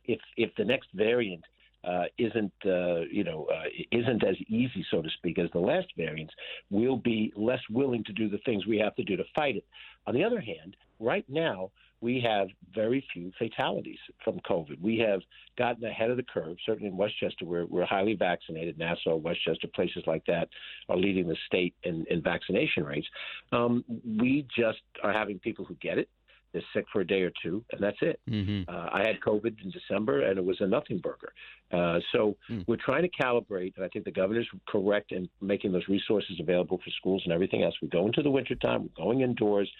if 0.04 0.20
if 0.36 0.50
the 0.56 0.64
next 0.64 0.88
variant 0.94 1.44
uh, 1.84 2.04
isn't 2.18 2.52
uh, 2.64 3.00
you 3.10 3.24
know 3.24 3.46
uh, 3.52 3.68
isn't 3.92 4.24
as 4.24 4.36
easy, 4.48 4.84
so 4.90 5.02
to 5.02 5.08
speak, 5.10 5.38
as 5.38 5.50
the 5.52 5.58
last 5.58 5.86
variants, 5.96 6.34
we'll 6.70 6.96
be 6.96 7.32
less 7.36 7.60
willing 7.70 8.04
to 8.04 8.12
do 8.12 8.28
the 8.28 8.38
things 8.38 8.66
we 8.66 8.78
have 8.78 8.94
to 8.96 9.04
do 9.04 9.16
to 9.16 9.24
fight 9.34 9.56
it. 9.56 9.64
On 10.06 10.14
the 10.14 10.24
other 10.24 10.40
hand, 10.40 10.76
right 11.00 11.24
now 11.28 11.70
we 12.00 12.20
have 12.20 12.48
very 12.74 13.04
few 13.12 13.32
fatalities 13.38 13.98
from 14.22 14.38
COVID. 14.40 14.80
We 14.80 14.98
have 14.98 15.20
gotten 15.56 15.84
ahead 15.84 16.10
of 16.10 16.16
the 16.16 16.22
curve. 16.22 16.56
Certainly 16.66 16.88
in 16.88 16.96
Westchester, 16.96 17.46
we're, 17.46 17.64
we're 17.66 17.86
highly 17.86 18.14
vaccinated. 18.14 18.78
Nassau, 18.78 19.16
Westchester, 19.16 19.66
places 19.74 20.02
like 20.06 20.24
that 20.26 20.48
are 20.88 20.96
leading 20.96 21.26
the 21.26 21.36
state 21.46 21.74
in, 21.84 22.04
in 22.10 22.22
vaccination 22.22 22.84
rates. 22.84 23.06
Um, 23.50 23.84
we 24.04 24.46
just 24.56 24.82
are 25.02 25.12
having 25.12 25.38
people 25.38 25.64
who 25.64 25.74
get 25.76 25.98
it 25.98 26.08
is 26.54 26.62
sick 26.74 26.86
for 26.92 27.00
a 27.00 27.06
day 27.06 27.22
or 27.22 27.32
two, 27.42 27.64
and 27.72 27.82
that's 27.82 27.96
it. 28.00 28.20
Mm-hmm. 28.28 28.68
Uh, 28.68 28.88
I 28.92 29.00
had 29.00 29.20
COVID 29.20 29.62
in 29.62 29.70
December, 29.70 30.22
and 30.22 30.38
it 30.38 30.44
was 30.44 30.56
a 30.60 30.66
nothing 30.66 30.98
burger. 30.98 31.32
Uh, 31.72 31.98
so 32.12 32.36
mm. 32.50 32.64
we're 32.66 32.76
trying 32.76 33.02
to 33.02 33.08
calibrate, 33.08 33.74
and 33.76 33.84
I 33.84 33.88
think 33.88 34.04
the 34.04 34.12
governor's 34.12 34.48
correct 34.68 35.12
in 35.12 35.28
making 35.40 35.72
those 35.72 35.86
resources 35.88 36.38
available 36.40 36.78
for 36.78 36.90
schools 36.98 37.22
and 37.24 37.32
everything 37.32 37.62
else. 37.62 37.74
We 37.82 37.88
go 37.88 38.06
into 38.06 38.22
the 38.22 38.30
wintertime, 38.30 38.82
we're 38.82 39.04
going 39.04 39.20
indoors, 39.20 39.70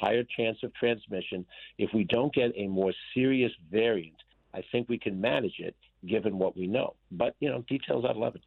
higher 0.00 0.24
chance 0.36 0.58
of 0.62 0.74
transmission. 0.74 1.46
If 1.78 1.90
we 1.94 2.04
don't 2.04 2.34
get 2.34 2.52
a 2.56 2.66
more 2.66 2.92
serious 3.14 3.52
variant, 3.70 4.16
I 4.54 4.62
think 4.72 4.88
we 4.88 4.98
can 4.98 5.20
manage 5.20 5.58
it 5.58 5.74
given 6.06 6.38
what 6.38 6.56
we 6.56 6.66
know. 6.66 6.94
But, 7.10 7.34
you 7.40 7.48
know, 7.48 7.64
details 7.68 8.04
at 8.08 8.16
11. 8.16 8.40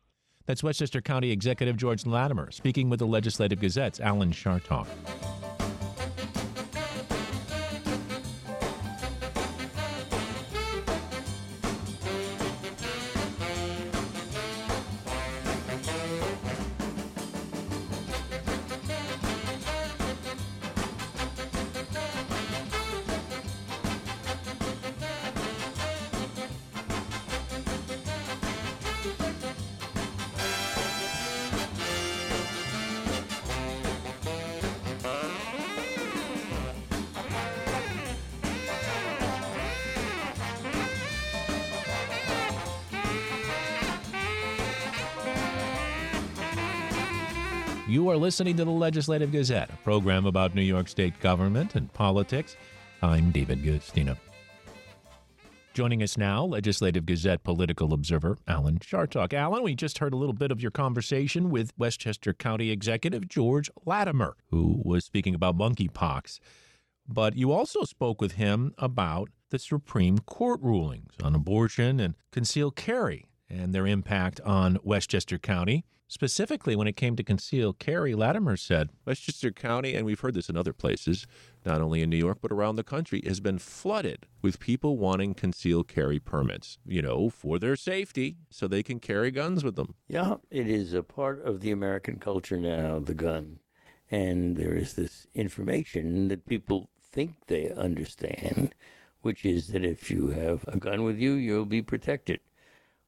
That's 0.45 0.63
Westchester 0.63 1.01
County 1.01 1.31
Executive 1.31 1.77
George 1.77 2.05
Latimer 2.05 2.49
speaking 2.51 2.89
with 2.89 2.99
the 2.99 3.05
Legislative 3.05 3.59
Gazette's 3.59 3.99
Alan 3.99 4.31
Chartock. 4.31 4.87
You 47.89 48.07
are 48.09 48.17
listening 48.17 48.55
to 48.57 48.65
the 48.65 48.69
Legislative 48.69 49.31
Gazette, 49.31 49.71
a 49.73 49.77
program 49.77 50.27
about 50.27 50.53
New 50.53 50.61
York 50.61 50.87
State 50.87 51.19
government 51.21 51.73
and 51.73 51.91
politics. 51.91 52.55
I'm 53.01 53.31
David 53.31 53.63
Guistina. 53.63 54.15
Joining 55.73 56.03
us 56.03 56.15
now, 56.15 56.45
Legislative 56.45 57.07
Gazette 57.07 57.43
political 57.43 57.91
observer 57.91 58.37
Alan 58.47 58.77
Chartock. 58.77 59.33
Alan, 59.33 59.63
we 59.63 59.73
just 59.73 59.97
heard 59.97 60.13
a 60.13 60.17
little 60.17 60.35
bit 60.35 60.51
of 60.51 60.61
your 60.61 60.69
conversation 60.69 61.49
with 61.49 61.73
Westchester 61.79 62.31
County 62.31 62.69
Executive 62.69 63.27
George 63.27 63.71
Latimer, 63.87 64.35
who 64.51 64.79
was 64.85 65.03
speaking 65.03 65.33
about 65.33 65.57
monkeypox. 65.57 66.39
But 67.07 67.37
you 67.37 67.51
also 67.51 67.85
spoke 67.85 68.21
with 68.21 68.33
him 68.33 68.71
about 68.77 69.29
the 69.49 69.57
Supreme 69.57 70.19
Court 70.19 70.61
rulings 70.61 71.13
on 71.23 71.33
abortion 71.33 71.99
and 71.99 72.13
concealed 72.31 72.75
carry 72.75 73.25
and 73.49 73.73
their 73.73 73.87
impact 73.87 74.39
on 74.41 74.77
Westchester 74.83 75.39
County. 75.39 75.85
Specifically, 76.11 76.75
when 76.75 76.87
it 76.87 76.95
came 76.95 77.15
to 77.15 77.23
concealed 77.23 77.77
carry, 77.77 78.15
Latimer 78.15 78.57
said 78.57 78.89
Westchester 79.05 79.51
County, 79.51 79.93
and 79.93 80.07
we've 80.07 80.19
heard 80.19 80.33
this 80.33 80.49
in 80.49 80.57
other 80.57 80.73
places, 80.73 81.27
not 81.63 81.81
only 81.81 82.01
in 82.01 82.09
New 82.09 82.17
York, 82.17 82.39
but 82.41 82.51
around 82.51 82.77
the 82.77 82.83
country, 82.83 83.21
has 83.27 83.39
been 83.39 83.59
flooded 83.59 84.25
with 84.41 84.59
people 84.59 84.97
wanting 84.97 85.35
concealed 85.35 85.87
carry 85.87 86.19
permits, 86.19 86.79
you 86.83 87.03
know, 87.03 87.29
for 87.29 87.59
their 87.59 87.75
safety 87.75 88.37
so 88.49 88.67
they 88.67 88.81
can 88.81 88.99
carry 88.99 89.29
guns 89.29 89.63
with 89.63 89.75
them. 89.75 89.93
Yeah, 90.07 90.37
it 90.49 90.67
is 90.67 90.93
a 90.93 91.03
part 91.03 91.45
of 91.45 91.61
the 91.61 91.69
American 91.69 92.17
culture 92.17 92.57
now, 92.57 92.97
the 92.97 93.13
gun. 93.13 93.59
And 94.09 94.57
there 94.57 94.73
is 94.73 94.95
this 94.95 95.27
information 95.35 96.29
that 96.29 96.47
people 96.47 96.89
think 97.11 97.35
they 97.45 97.69
understand, 97.69 98.73
which 99.21 99.45
is 99.45 99.67
that 99.67 99.85
if 99.85 100.09
you 100.09 100.29
have 100.29 100.65
a 100.67 100.77
gun 100.77 101.03
with 101.03 101.19
you, 101.19 101.33
you'll 101.33 101.65
be 101.65 101.83
protected. 101.83 102.39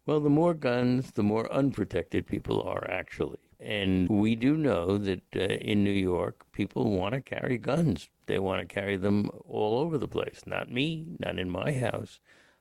Well, 0.06 0.20
the 0.20 0.30
more 0.30 0.56
guns, 0.56 1.12
the 1.12 1.24
more 1.24 1.52
unprotected 1.54 2.26
people 2.26 2.62
are 2.64 2.90
actually. 2.90 3.40
And 3.60 4.10
we 4.10 4.36
do 4.36 4.58
know 4.58 4.98
that 4.98 5.22
uh, 5.36 5.42
in 5.42 5.84
New 5.84 5.92
York, 5.92 6.52
people 6.52 6.98
want 6.98 7.14
to 7.14 7.22
carry 7.22 7.60
guns. 7.60 8.10
They 8.26 8.40
want 8.40 8.62
to 8.68 8.74
carry 8.74 8.98
them 8.98 9.30
all 9.46 9.78
over 9.78 10.00
the 10.00 10.08
place. 10.08 10.42
Not 10.48 10.72
me, 10.72 11.06
not 11.20 11.38
in 11.38 11.52
my 11.52 11.72
house. 11.74 12.20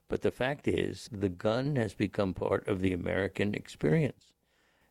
But 0.08 0.20
the 0.20 0.30
fact 0.30 0.68
is, 0.68 1.08
the 1.10 1.30
gun 1.30 1.76
has 1.76 1.94
become 1.94 2.34
part 2.34 2.68
of 2.68 2.80
the 2.80 2.92
American 2.92 3.54
experience. 3.54 4.32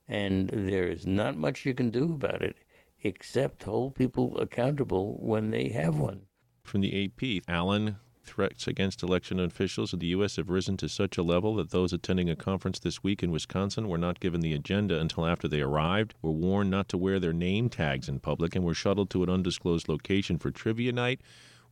And 0.07 0.49
there 0.49 0.87
is 0.87 1.05
not 1.05 1.37
much 1.37 1.65
you 1.65 1.75
can 1.75 1.91
do 1.91 2.05
about 2.05 2.41
it 2.41 2.57
except 3.03 3.63
hold 3.63 3.93
people 3.93 4.39
accountable 4.39 5.19
when 5.21 5.51
they 5.51 5.69
have 5.69 5.99
one. 5.99 6.21
From 6.63 6.81
the 6.81 7.05
AP, 7.05 7.43
Allen 7.47 7.97
threats 8.29 8.67
against 8.67 9.01
election 9.01 9.39
officials 9.39 9.91
in 9.91 9.99
the 9.99 10.07
U.S. 10.07 10.35
have 10.35 10.49
risen 10.49 10.77
to 10.77 10.87
such 10.87 11.17
a 11.17 11.23
level 11.23 11.55
that 11.55 11.71
those 11.71 11.91
attending 11.91 12.29
a 12.29 12.35
conference 12.35 12.77
this 12.77 13.03
week 13.03 13.23
in 13.23 13.31
Wisconsin 13.31 13.87
were 13.87 13.97
not 13.97 14.19
given 14.19 14.41
the 14.41 14.53
agenda 14.53 14.99
until 14.99 15.25
after 15.25 15.47
they 15.47 15.61
arrived, 15.61 16.13
were 16.21 16.31
warned 16.31 16.69
not 16.69 16.87
to 16.89 16.97
wear 16.97 17.19
their 17.19 17.33
name 17.33 17.69
tags 17.69 18.07
in 18.07 18.19
public, 18.19 18.55
and 18.55 18.63
were 18.63 18.75
shuttled 18.75 19.09
to 19.09 19.23
an 19.23 19.29
undisclosed 19.29 19.89
location 19.89 20.37
for 20.37 20.51
trivia 20.51 20.91
night. 20.91 21.19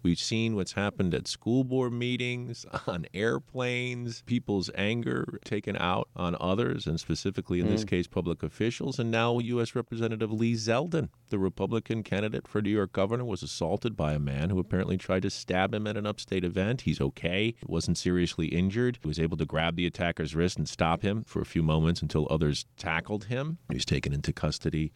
We've 0.03 0.19
seen 0.19 0.55
what's 0.55 0.73
happened 0.73 1.13
at 1.13 1.27
school 1.27 1.63
board 1.63 1.93
meetings, 1.93 2.65
on 2.87 3.05
airplanes, 3.13 4.21
people's 4.23 4.69
anger 4.75 5.39
taken 5.43 5.75
out 5.77 6.09
on 6.15 6.35
others, 6.39 6.87
and 6.87 6.99
specifically 6.99 7.59
in 7.59 7.67
mm. 7.67 7.71
this 7.71 7.83
case, 7.83 8.07
public 8.07 8.43
officials. 8.43 8.99
And 8.99 9.11
now, 9.11 9.39
U.S. 9.39 9.75
Representative 9.75 10.31
Lee 10.31 10.53
Zeldin, 10.53 11.09
the 11.29 11.39
Republican 11.39 12.03
candidate 12.03 12.47
for 12.47 12.61
New 12.61 12.69
York 12.69 12.93
governor, 12.93 13.25
was 13.25 13.43
assaulted 13.43 13.95
by 13.95 14.13
a 14.13 14.19
man 14.19 14.49
who 14.49 14.59
apparently 14.59 14.97
tried 14.97 15.23
to 15.23 15.29
stab 15.29 15.73
him 15.73 15.87
at 15.87 15.97
an 15.97 16.05
upstate 16.05 16.43
event. 16.43 16.81
He's 16.81 17.01
okay, 17.01 17.55
wasn't 17.65 17.97
seriously 17.97 18.47
injured. 18.47 18.99
He 19.01 19.07
was 19.07 19.19
able 19.19 19.37
to 19.37 19.45
grab 19.45 19.75
the 19.75 19.85
attacker's 19.85 20.35
wrist 20.35 20.57
and 20.57 20.69
stop 20.69 21.01
him 21.01 21.23
for 21.23 21.41
a 21.41 21.45
few 21.45 21.63
moments 21.63 22.01
until 22.01 22.27
others 22.29 22.65
tackled 22.77 23.25
him. 23.25 23.57
He 23.69 23.75
was 23.75 23.85
taken 23.85 24.13
into 24.13 24.33
custody. 24.33 24.93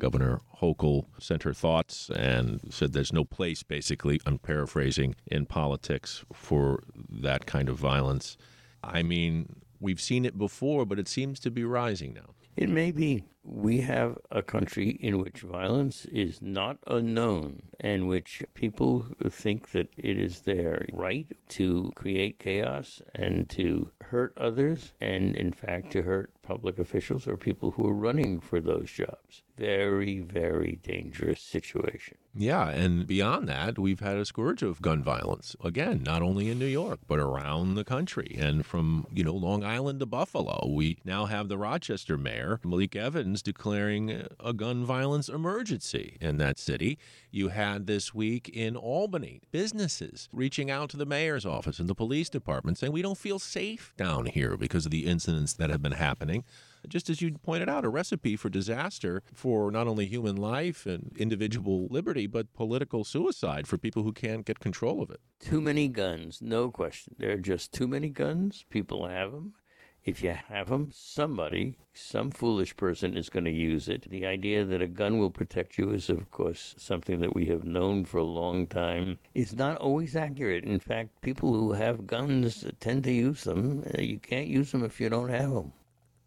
Governor 0.00 0.40
Hochul 0.60 1.06
sent 1.18 1.44
her 1.44 1.54
thoughts 1.54 2.10
and 2.10 2.60
said 2.70 2.92
there's 2.92 3.12
no 3.12 3.24
place, 3.24 3.62
basically, 3.62 4.20
I'm 4.26 4.38
paraphrasing, 4.38 5.14
in 5.26 5.46
politics 5.46 6.24
for 6.32 6.82
that 7.08 7.46
kind 7.46 7.68
of 7.68 7.76
violence. 7.76 8.36
I 8.82 9.02
mean, 9.02 9.60
we've 9.78 10.00
seen 10.00 10.24
it 10.24 10.36
before, 10.36 10.84
but 10.84 10.98
it 10.98 11.06
seems 11.06 11.38
to 11.40 11.50
be 11.50 11.64
rising 11.64 12.14
now. 12.14 12.34
It 12.56 12.68
may 12.68 12.90
be. 12.90 13.24
We 13.42 13.80
have 13.80 14.18
a 14.30 14.42
country 14.42 14.90
in 15.00 15.18
which 15.18 15.40
violence 15.40 16.04
is 16.06 16.42
not 16.42 16.78
unknown 16.86 17.62
and 17.80 18.06
which 18.08 18.42
people 18.54 19.06
think 19.28 19.70
that 19.70 19.88
it 19.96 20.18
is 20.18 20.40
their 20.40 20.86
right 20.92 21.26
to 21.50 21.90
create 21.94 22.38
chaos 22.38 23.00
and 23.14 23.48
to 23.50 23.90
hurt 24.02 24.34
others 24.36 24.92
and, 25.00 25.34
in 25.36 25.52
fact, 25.52 25.90
to 25.92 26.02
hurt 26.02 26.32
public 26.42 26.78
officials 26.78 27.28
or 27.28 27.36
people 27.36 27.70
who 27.70 27.86
are 27.86 27.94
running 27.94 28.40
for 28.40 28.60
those 28.60 28.90
jobs. 28.90 29.42
Very, 29.56 30.18
very 30.18 30.80
dangerous 30.82 31.40
situation. 31.40 32.16
Yeah, 32.34 32.70
and 32.70 33.06
beyond 33.06 33.48
that, 33.48 33.78
we've 33.78 34.00
had 34.00 34.16
a 34.16 34.24
scourge 34.24 34.62
of 34.62 34.82
gun 34.82 35.02
violence. 35.02 35.54
Again, 35.62 36.02
not 36.02 36.22
only 36.22 36.48
in 36.48 36.58
New 36.58 36.66
York, 36.66 37.00
but 37.06 37.18
around 37.18 37.74
the 37.74 37.84
country. 37.84 38.36
And 38.38 38.66
from, 38.66 39.06
you 39.12 39.22
know, 39.22 39.34
Long 39.34 39.62
Island 39.62 40.00
to 40.00 40.06
Buffalo, 40.06 40.68
we 40.68 40.98
now 41.04 41.26
have 41.26 41.48
the 41.48 41.58
Rochester 41.58 42.16
mayor, 42.16 42.58
Malik 42.64 42.96
Evans, 42.96 43.29
declaring 43.42 44.26
a 44.38 44.52
gun 44.52 44.84
violence 44.84 45.28
emergency 45.28 46.16
in 46.20 46.36
that 46.38 46.58
city. 46.58 46.98
You 47.30 47.48
had 47.48 47.86
this 47.86 48.12
week 48.12 48.48
in 48.48 48.76
Albany 48.76 49.40
businesses 49.50 50.28
reaching 50.32 50.70
out 50.70 50.90
to 50.90 50.96
the 50.96 51.06
mayor's 51.06 51.46
office 51.46 51.78
and 51.78 51.88
the 51.88 51.94
police 51.94 52.28
department 52.28 52.78
saying, 52.78 52.92
We 52.92 53.02
don't 53.02 53.18
feel 53.18 53.38
safe 53.38 53.94
down 53.96 54.26
here 54.26 54.56
because 54.56 54.84
of 54.84 54.90
the 54.90 55.06
incidents 55.06 55.54
that 55.54 55.70
have 55.70 55.82
been 55.82 55.92
happening 55.92 56.44
just 56.88 57.10
as 57.10 57.20
you 57.20 57.32
pointed 57.42 57.68
out, 57.68 57.84
a 57.84 57.88
recipe 57.88 58.36
for 58.36 58.48
disaster 58.48 59.22
for 59.34 59.70
not 59.70 59.86
only 59.86 60.06
human 60.06 60.36
life 60.36 60.86
and 60.86 61.12
individual 61.16 61.86
liberty, 61.90 62.26
but 62.26 62.52
political 62.54 63.04
suicide 63.04 63.66
for 63.66 63.78
people 63.78 64.02
who 64.02 64.12
can't 64.12 64.46
get 64.46 64.60
control 64.60 65.02
of 65.02 65.10
it. 65.10 65.20
Too 65.40 65.60
many 65.60 65.88
guns, 65.88 66.40
no 66.40 66.70
question. 66.70 67.14
There 67.18 67.32
are 67.32 67.38
just 67.38 67.72
too 67.72 67.86
many 67.86 68.08
guns. 68.08 68.64
People 68.70 69.06
have 69.06 69.32
them. 69.32 69.54
If 70.02 70.22
you 70.22 70.34
have 70.48 70.70
them, 70.70 70.90
somebody, 70.92 71.76
some 71.92 72.30
foolish 72.30 72.74
person 72.76 73.16
is 73.16 73.28
going 73.28 73.44
to 73.44 73.50
use 73.50 73.86
it. 73.86 74.08
The 74.08 74.24
idea 74.24 74.64
that 74.64 74.80
a 74.80 74.86
gun 74.86 75.18
will 75.18 75.30
protect 75.30 75.76
you 75.76 75.90
is, 75.90 76.08
of 76.08 76.30
course, 76.30 76.74
something 76.78 77.20
that 77.20 77.34
we 77.34 77.46
have 77.46 77.64
known 77.64 78.06
for 78.06 78.16
a 78.16 78.24
long 78.24 78.66
time. 78.66 79.18
It's 79.34 79.52
not 79.52 79.76
always 79.76 80.16
accurate. 80.16 80.64
In 80.64 80.80
fact, 80.80 81.20
people 81.20 81.52
who 81.52 81.72
have 81.72 82.06
guns 82.06 82.64
tend 82.80 83.04
to 83.04 83.12
use 83.12 83.44
them. 83.44 83.84
Uh, 83.96 84.00
you 84.00 84.18
can't 84.18 84.46
use 84.46 84.72
them 84.72 84.84
if 84.84 85.00
you 85.00 85.10
don't 85.10 85.28
have 85.28 85.52
them. 85.52 85.72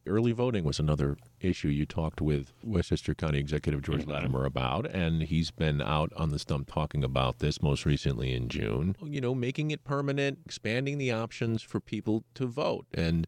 Early 0.06 0.34
voting 0.34 0.65
was 0.65 0.80
another 0.80 1.18
issue 1.39 1.70
you 1.70 1.86
talked 1.86 2.22
with 2.22 2.53
Westchester 2.62 3.15
County 3.15 3.39
Executive 3.39 3.82
George 3.82 4.06
Latimer 4.06 4.46
about, 4.46 4.86
and 4.86 5.24
he's 5.24 5.50
been 5.50 5.82
out 5.82 6.12
on 6.18 6.30
the 6.30 6.39
stump 6.39 6.70
talking 6.72 7.06
about 7.06 7.39
this 7.39 7.62
most 7.62 7.86
recently 7.86 8.34
in 8.34 8.50
June. 8.50 8.98
You 9.01 9.22
know, 9.22 9.34
making 9.34 9.72
it 9.72 9.86
permanent, 9.86 10.39
expanding 10.46 10.98
the 10.98 11.12
options 11.12 11.63
for 11.63 11.80
people 11.80 12.25
to 12.36 12.46
vote. 12.46 12.86
And 12.94 13.25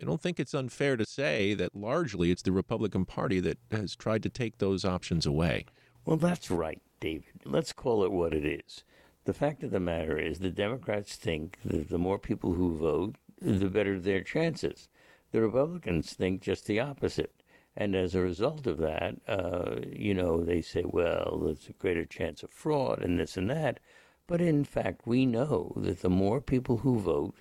I 0.00 0.04
don't 0.04 0.20
think 0.20 0.38
it's 0.38 0.54
unfair 0.54 0.96
to 0.96 1.04
say 1.04 1.54
that 1.54 1.74
largely 1.74 2.30
it's 2.30 2.42
the 2.42 2.52
Republican 2.52 3.04
Party 3.04 3.40
that 3.40 3.58
has 3.70 3.96
tried 3.96 4.22
to 4.22 4.28
take 4.28 4.58
those 4.58 4.84
options 4.84 5.26
away. 5.26 5.66
Well, 6.04 6.16
that's 6.16 6.50
right, 6.50 6.80
David. 7.00 7.42
Let's 7.44 7.72
call 7.72 8.04
it 8.04 8.12
what 8.12 8.32
it 8.32 8.44
is. 8.46 8.84
The 9.24 9.34
fact 9.34 9.62
of 9.62 9.72
the 9.72 9.80
matter 9.80 10.18
is, 10.18 10.38
the 10.38 10.50
Democrats 10.50 11.16
think 11.16 11.58
that 11.64 11.90
the 11.90 11.98
more 11.98 12.18
people 12.18 12.54
who 12.54 12.76
vote, 12.76 13.16
the 13.40 13.68
better 13.68 13.98
their 14.00 14.22
chances. 14.22 14.88
The 15.32 15.42
Republicans 15.42 16.14
think 16.14 16.40
just 16.40 16.66
the 16.66 16.80
opposite. 16.80 17.42
And 17.76 17.94
as 17.94 18.14
a 18.14 18.20
result 18.20 18.66
of 18.66 18.78
that, 18.78 19.16
uh, 19.28 19.76
you 19.92 20.14
know, 20.14 20.42
they 20.42 20.62
say, 20.62 20.82
well, 20.84 21.42
there's 21.44 21.68
a 21.68 21.72
greater 21.72 22.04
chance 22.04 22.42
of 22.42 22.50
fraud 22.50 23.02
and 23.02 23.20
this 23.20 23.36
and 23.36 23.50
that. 23.50 23.80
But 24.26 24.40
in 24.40 24.64
fact, 24.64 25.06
we 25.06 25.26
know 25.26 25.72
that 25.76 26.02
the 26.02 26.10
more 26.10 26.40
people 26.40 26.78
who 26.78 26.98
vote, 26.98 27.36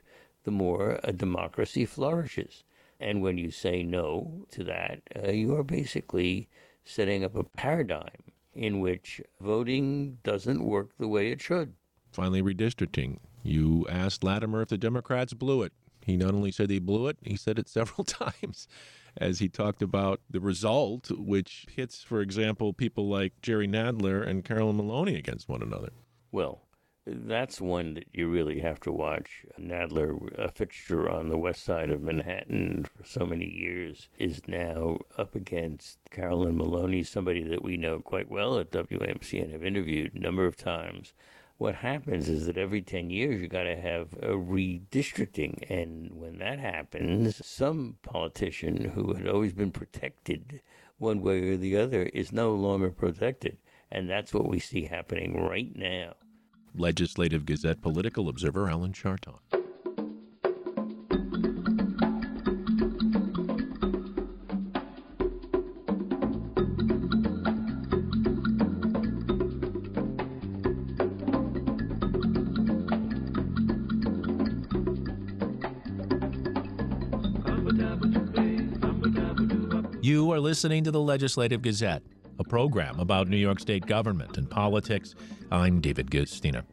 the 0.47 0.51
more 0.51 0.97
a 1.03 1.11
democracy 1.11 1.85
flourishes. 1.85 2.63
And 3.01 3.21
when 3.21 3.37
you 3.37 3.51
say 3.51 3.83
no 3.83 4.45
to 4.51 4.63
that, 4.63 5.01
uh, 5.13 5.31
you 5.31 5.53
are 5.57 5.63
basically 5.63 6.47
setting 6.85 7.25
up 7.25 7.35
a 7.35 7.43
paradigm 7.43 8.23
in 8.55 8.79
which 8.79 9.19
voting 9.41 10.19
doesn't 10.23 10.63
work 10.63 10.91
the 10.97 11.09
way 11.09 11.31
it 11.31 11.41
should. 11.41 11.73
Finally, 12.13 12.41
redistricting. 12.41 13.17
You 13.43 13.85
asked 13.89 14.23
Latimer 14.23 14.61
if 14.61 14.69
the 14.69 14.77
Democrats 14.77 15.33
blew 15.33 15.63
it. 15.63 15.73
He 16.05 16.15
not 16.15 16.33
only 16.33 16.53
said 16.53 16.69
he 16.69 16.79
blew 16.79 17.07
it, 17.07 17.17
he 17.21 17.35
said 17.35 17.59
it 17.59 17.67
several 17.67 18.05
times 18.05 18.69
as 19.17 19.39
he 19.39 19.49
talked 19.49 19.81
about 19.81 20.21
the 20.29 20.39
result, 20.39 21.11
which 21.11 21.65
hits, 21.75 22.03
for 22.03 22.21
example, 22.21 22.71
people 22.71 23.09
like 23.09 23.33
Jerry 23.41 23.67
Nadler 23.67 24.25
and 24.25 24.45
Carolyn 24.45 24.77
Maloney 24.77 25.15
against 25.15 25.49
one 25.49 25.61
another. 25.61 25.89
Well, 26.31 26.66
that's 27.09 27.61
one 27.61 27.93
that 27.93 28.07
you 28.13 28.27
really 28.27 28.59
have 28.59 28.79
to 28.81 28.91
watch. 28.91 29.45
Nadler, 29.59 30.37
a 30.37 30.51
fixture 30.51 31.09
on 31.09 31.29
the 31.29 31.37
west 31.37 31.63
side 31.63 31.89
of 31.89 32.01
Manhattan 32.01 32.85
for 32.85 33.05
so 33.05 33.25
many 33.25 33.45
years, 33.45 34.09
is 34.19 34.41
now 34.47 34.97
up 35.17 35.33
against 35.33 35.99
Carolyn 36.11 36.57
Maloney, 36.57 37.03
somebody 37.03 37.43
that 37.43 37.63
we 37.63 37.77
know 37.77 37.99
quite 37.99 38.29
well 38.29 38.59
at 38.59 38.71
WAMC 38.71 39.41
and 39.41 39.53
have 39.53 39.63
interviewed 39.63 40.15
a 40.15 40.19
number 40.19 40.45
of 40.45 40.57
times. 40.57 41.13
What 41.57 41.75
happens 41.75 42.27
is 42.29 42.45
that 42.45 42.57
every 42.57 42.81
10 42.81 43.09
years 43.09 43.41
you 43.41 43.47
got 43.47 43.63
to 43.63 43.75
have 43.75 44.13
a 44.21 44.33
redistricting. 44.33 45.63
And 45.71 46.11
when 46.13 46.37
that 46.39 46.59
happens, 46.59 47.43
some 47.45 47.97
politician 48.03 48.91
who 48.93 49.13
had 49.13 49.27
always 49.27 49.53
been 49.53 49.71
protected 49.71 50.61
one 50.97 51.21
way 51.21 51.49
or 51.49 51.57
the 51.57 51.77
other 51.77 52.03
is 52.03 52.31
no 52.31 52.53
longer 52.53 52.91
protected. 52.91 53.57
And 53.89 54.09
that's 54.09 54.33
what 54.33 54.47
we 54.47 54.59
see 54.59 54.85
happening 54.85 55.41
right 55.41 55.75
now. 55.75 56.13
Legislative 56.79 57.45
Gazette 57.45 57.81
political 57.81 58.29
observer 58.29 58.69
Alan 58.69 58.93
Chartock. 58.93 59.39
You 80.01 80.31
are 80.31 80.39
listening 80.39 80.85
to 80.85 80.91
the 80.91 81.01
Legislative 81.01 81.61
Gazette, 81.61 82.01
a 82.39 82.43
program 82.43 82.99
about 82.99 83.27
New 83.27 83.37
York 83.37 83.59
State 83.59 83.85
government 83.85 84.37
and 84.37 84.49
politics. 84.49 85.15
I'm 85.51 85.81
David 85.81 86.11
Guistina. 86.11 86.63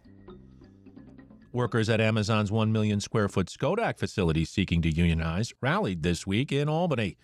Workers 1.53 1.89
at 1.89 2.01
Amazon's 2.01 2.51
1 2.51 2.73
million 2.73 3.01
square 3.01 3.29
foot 3.29 3.47
Schodack 3.47 3.99
facility 3.99 4.45
seeking 4.45 4.83
to 4.83 4.91
unionize 4.91 5.53
rallied 5.61 6.03
this 6.03 6.27
week 6.27 6.51
in 6.51 6.69
Albany. 6.69 7.17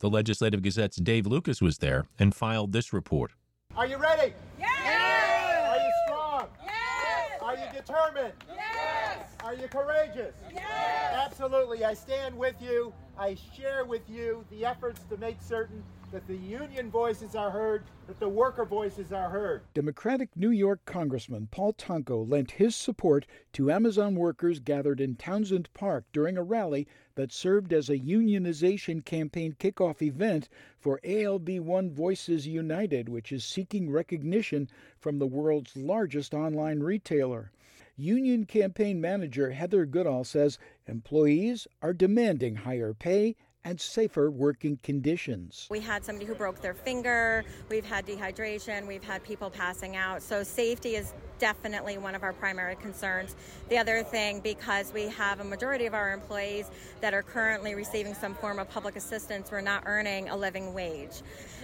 The 0.00 0.08
Legislative 0.08 0.62
Gazette's 0.62 0.96
Dave 0.96 1.26
Lucas 1.26 1.60
was 1.60 1.78
there 1.78 2.06
and 2.18 2.34
filed 2.34 2.72
this 2.72 2.92
report. 2.92 3.32
Are 3.76 3.86
you 3.86 3.96
ready? 3.96 4.32
Yes! 4.58 5.68
Are 5.68 5.76
you 5.76 5.92
strong? 6.06 6.46
Yes! 6.64 7.42
Are 7.42 7.54
you 7.56 7.72
determined? 7.72 8.32
Yes! 8.48 8.83
Are 9.44 9.54
you 9.54 9.68
courageous? 9.68 10.34
Yes! 10.54 11.12
Absolutely. 11.12 11.84
I 11.84 11.92
stand 11.92 12.34
with 12.34 12.54
you. 12.62 12.94
I 13.18 13.36
share 13.54 13.84
with 13.84 14.08
you 14.08 14.42
the 14.50 14.64
efforts 14.64 15.00
to 15.10 15.18
make 15.18 15.42
certain 15.42 15.84
that 16.12 16.26
the 16.26 16.36
union 16.36 16.90
voices 16.90 17.34
are 17.34 17.50
heard, 17.50 17.84
that 18.06 18.18
the 18.18 18.28
worker 18.28 18.64
voices 18.64 19.12
are 19.12 19.28
heard. 19.28 19.60
Democratic 19.74 20.34
New 20.34 20.48
York 20.50 20.80
Congressman 20.86 21.48
Paul 21.50 21.74
Tonko 21.74 22.26
lent 22.26 22.52
his 22.52 22.74
support 22.74 23.26
to 23.52 23.70
Amazon 23.70 24.14
workers 24.14 24.60
gathered 24.60 24.98
in 24.98 25.14
Townsend 25.14 25.68
Park 25.74 26.06
during 26.10 26.38
a 26.38 26.42
rally 26.42 26.88
that 27.14 27.30
served 27.30 27.74
as 27.74 27.90
a 27.90 27.98
unionization 27.98 29.04
campaign 29.04 29.54
kickoff 29.60 30.00
event 30.00 30.48
for 30.80 31.00
ALB 31.04 31.60
One 31.60 31.90
Voices 31.90 32.46
United, 32.46 33.10
which 33.10 33.30
is 33.30 33.44
seeking 33.44 33.90
recognition 33.90 34.70
from 34.98 35.18
the 35.18 35.26
world's 35.26 35.76
largest 35.76 36.32
online 36.32 36.80
retailer. 36.80 37.52
Union 37.96 38.44
campaign 38.44 39.00
manager 39.00 39.52
Heather 39.52 39.86
Goodall 39.86 40.24
says 40.24 40.58
employees 40.88 41.68
are 41.80 41.92
demanding 41.92 42.56
higher 42.56 42.92
pay 42.92 43.36
and 43.64 43.80
safer 43.80 44.30
working 44.30 44.78
conditions. 44.82 45.68
We 45.70 45.80
had 45.80 46.04
somebody 46.04 46.26
who 46.26 46.34
broke 46.34 46.60
their 46.60 46.74
finger, 46.74 47.44
we've 47.70 47.84
had 47.84 48.04
dehydration, 48.04 48.86
we've 48.86 49.04
had 49.04 49.22
people 49.22 49.48
passing 49.48 49.96
out. 49.96 50.22
So 50.22 50.42
safety 50.42 50.96
is 50.96 51.14
definitely 51.44 51.98
one 51.98 52.14
of 52.14 52.22
our 52.22 52.32
primary 52.32 52.74
concerns. 52.74 53.36
The 53.68 53.76
other 53.76 54.02
thing, 54.02 54.40
because 54.40 54.94
we 54.94 55.08
have 55.08 55.40
a 55.40 55.44
majority 55.44 55.84
of 55.84 55.92
our 55.92 56.10
employees 56.10 56.70
that 57.02 57.12
are 57.12 57.22
currently 57.22 57.74
receiving 57.74 58.14
some 58.14 58.34
form 58.34 58.58
of 58.58 58.70
public 58.70 58.96
assistance, 58.96 59.50
we're 59.52 59.60
not 59.60 59.82
earning 59.84 60.30
a 60.30 60.36
living 60.38 60.72
wage. 60.72 61.20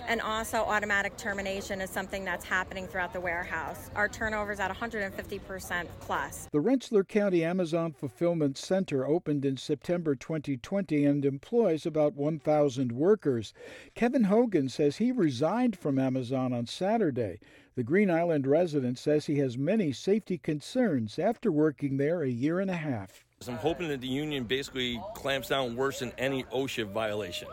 And 0.06 0.20
also, 0.20 0.58
automatic 0.58 1.16
termination 1.16 1.80
is 1.80 1.88
something 1.88 2.26
that's 2.26 2.44
happening 2.44 2.88
throughout 2.88 3.14
the 3.14 3.20
warehouse. 3.20 3.88
Our 3.94 4.06
turnover 4.06 4.52
is 4.52 4.60
at 4.60 4.70
150% 4.70 5.86
plus. 6.00 6.48
The 6.52 6.60
Rensselaer 6.60 7.04
County 7.04 7.42
Amazon 7.42 7.92
Fulfillment 7.92 8.58
Center 8.58 9.06
opened 9.06 9.46
in 9.46 9.56
September 9.56 10.14
2020 10.14 11.06
and 11.06 11.24
employs 11.24 11.86
about 11.86 12.16
1,000 12.16 12.92
workers. 12.92 13.54
Kevin 13.94 14.24
Hogan 14.24 14.68
says 14.68 14.98
he 14.98 15.10
resigned 15.10 15.78
from 15.78 15.98
Amazon 15.98 16.52
on 16.52 16.66
Saturday. 16.66 17.40
The 17.80 17.84
Green 17.84 18.10
Island 18.10 18.46
resident 18.46 18.98
says 18.98 19.24
he 19.24 19.38
has 19.38 19.56
many 19.56 19.90
safety 19.90 20.36
concerns 20.36 21.18
after 21.18 21.50
working 21.50 21.96
there 21.96 22.20
a 22.20 22.28
year 22.28 22.60
and 22.60 22.70
a 22.70 22.76
half. 22.76 23.24
I'm 23.48 23.56
hoping 23.56 23.88
that 23.88 24.02
the 24.02 24.06
union 24.06 24.44
basically 24.44 25.00
clamps 25.14 25.48
down 25.48 25.76
worse 25.76 26.00
than 26.00 26.12
any 26.18 26.42
OSHA 26.52 26.92
violation. 26.92 27.48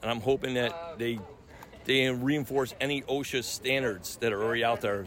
And 0.00 0.12
I'm 0.12 0.20
hoping 0.20 0.54
that 0.54 0.96
they 0.96 1.18
they 1.86 2.08
reinforce 2.08 2.72
any 2.80 3.02
OSHA 3.02 3.42
standards 3.42 4.14
that 4.18 4.32
are 4.32 4.40
already 4.40 4.62
out 4.62 4.80
there. 4.80 5.06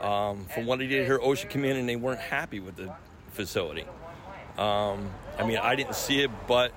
Um, 0.00 0.46
from 0.46 0.64
what 0.64 0.80
I 0.80 0.86
did 0.86 1.04
hear, 1.04 1.18
OSHA 1.18 1.50
came 1.50 1.66
in 1.66 1.76
and 1.76 1.86
they 1.86 1.96
weren't 1.96 2.18
happy 2.18 2.60
with 2.60 2.76
the 2.76 2.94
facility. 3.32 3.84
Um, 4.56 5.10
I 5.38 5.44
mean, 5.46 5.58
I 5.58 5.76
didn't 5.76 5.96
see 5.96 6.22
it, 6.22 6.30
but 6.48 6.72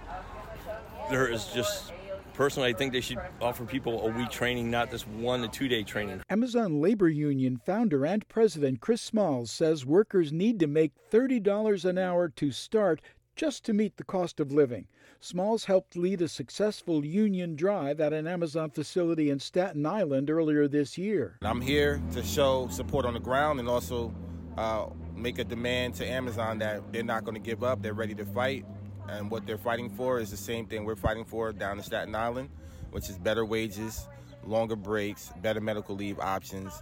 there 1.09 1.31
is 1.31 1.45
just 1.45 1.93
personally, 2.35 2.69
I 2.69 2.73
think 2.73 2.93
they 2.93 3.01
should 3.01 3.19
offer 3.41 3.65
people 3.65 4.05
a 4.05 4.11
week 4.11 4.29
training, 4.29 4.69
not 4.69 4.91
this 4.91 5.07
one 5.07 5.41
to 5.41 5.47
two 5.47 5.67
day 5.67 5.83
training. 5.83 6.21
Amazon 6.29 6.81
Labor 6.81 7.09
Union 7.09 7.59
founder 7.65 8.05
and 8.05 8.27
president 8.27 8.81
Chris 8.81 9.01
Smalls 9.01 9.51
says 9.51 9.85
workers 9.85 10.31
need 10.31 10.59
to 10.59 10.67
make 10.67 10.91
$30 11.11 11.85
an 11.85 11.97
hour 11.97 12.29
to 12.29 12.51
start 12.51 13.01
just 13.35 13.65
to 13.65 13.73
meet 13.73 13.97
the 13.97 14.03
cost 14.03 14.39
of 14.39 14.51
living. 14.51 14.87
Smalls 15.19 15.65
helped 15.65 15.97
lead 15.97 16.21
a 16.21 16.27
successful 16.27 17.03
union 17.05 17.55
drive 17.55 17.99
at 17.99 18.13
an 18.13 18.27
Amazon 18.27 18.69
facility 18.69 19.29
in 19.29 19.39
Staten 19.39 19.85
Island 19.85 20.29
earlier 20.29 20.67
this 20.67 20.97
year. 20.97 21.37
I'm 21.41 21.61
here 21.61 22.01
to 22.13 22.23
show 22.23 22.67
support 22.69 23.05
on 23.05 23.13
the 23.13 23.19
ground 23.19 23.59
and 23.59 23.67
also 23.67 24.13
uh, 24.57 24.87
make 25.15 25.39
a 25.39 25.43
demand 25.43 25.95
to 25.95 26.07
Amazon 26.07 26.59
that 26.59 26.93
they're 26.93 27.03
not 27.03 27.23
going 27.23 27.35
to 27.35 27.41
give 27.41 27.63
up. 27.63 27.81
They're 27.81 27.93
ready 27.93 28.15
to 28.15 28.25
fight. 28.25 28.65
And 29.09 29.29
what 29.29 29.45
they're 29.45 29.57
fighting 29.57 29.89
for 29.89 30.19
is 30.19 30.31
the 30.31 30.37
same 30.37 30.65
thing 30.65 30.85
we're 30.85 30.95
fighting 30.95 31.25
for 31.25 31.51
down 31.53 31.77
in 31.77 31.83
Staten 31.83 32.15
Island, 32.15 32.49
which 32.91 33.09
is 33.09 33.17
better 33.17 33.45
wages, 33.45 34.07
longer 34.43 34.75
breaks, 34.75 35.31
better 35.41 35.61
medical 35.61 35.95
leave 35.95 36.19
options, 36.19 36.73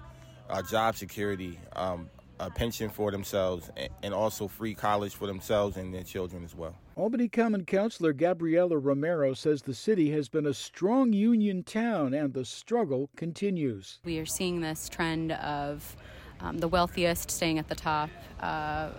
uh, 0.50 0.62
job 0.62 0.96
security, 0.96 1.60
um, 1.76 2.10
a 2.40 2.50
pension 2.50 2.90
for 2.90 3.12
themselves, 3.12 3.70
and 4.02 4.14
also 4.14 4.48
free 4.48 4.74
college 4.74 5.16
for 5.16 5.28
themselves 5.28 5.78
and 5.78 5.94
their 5.94 6.04
children 6.04 6.44
as 6.44 6.56
well. 6.56 6.76
Albany 6.96 7.28
Common 7.28 7.66
Councilor 7.66 8.14
Gabriela 8.14 8.78
Romero 8.78 9.34
says 9.34 9.62
the 9.62 9.74
city 9.74 10.12
has 10.12 10.30
been 10.30 10.46
a 10.46 10.54
strong 10.54 11.14
union 11.14 11.64
town 11.64 12.14
and 12.14 12.34
the 12.34 12.46
struggle 12.46 13.10
continues. 13.16 14.00
We 14.04 14.20
are 14.20 14.26
seeing 14.26 14.62
this 14.62 14.90
trend 14.90 15.32
of 15.34 15.96
um, 16.40 16.58
the 16.58 16.68
wealthiest 16.68 17.32
staying 17.32 17.60
at 17.60 17.68
the 17.70 17.76
top. 17.76 18.10
Uh, 18.40 18.90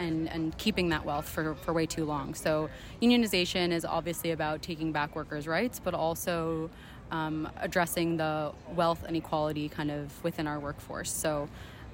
and, 0.00 0.28
and 0.30 0.56
keeping 0.58 0.88
that 0.88 1.04
wealth 1.04 1.28
for, 1.28 1.54
for 1.54 1.72
way 1.72 1.86
too 1.86 2.04
long. 2.04 2.34
So, 2.34 2.68
unionization 3.00 3.70
is 3.70 3.84
obviously 3.84 4.32
about 4.32 4.62
taking 4.62 4.90
back 4.90 5.14
workers' 5.14 5.46
rights, 5.46 5.78
but 5.78 5.94
also 5.94 6.70
um, 7.10 7.48
addressing 7.58 8.16
the 8.16 8.52
wealth 8.74 9.04
inequality 9.08 9.68
kind 9.68 9.90
of 9.90 10.24
within 10.24 10.46
our 10.46 10.58
workforce. 10.58 11.12
So, 11.12 11.48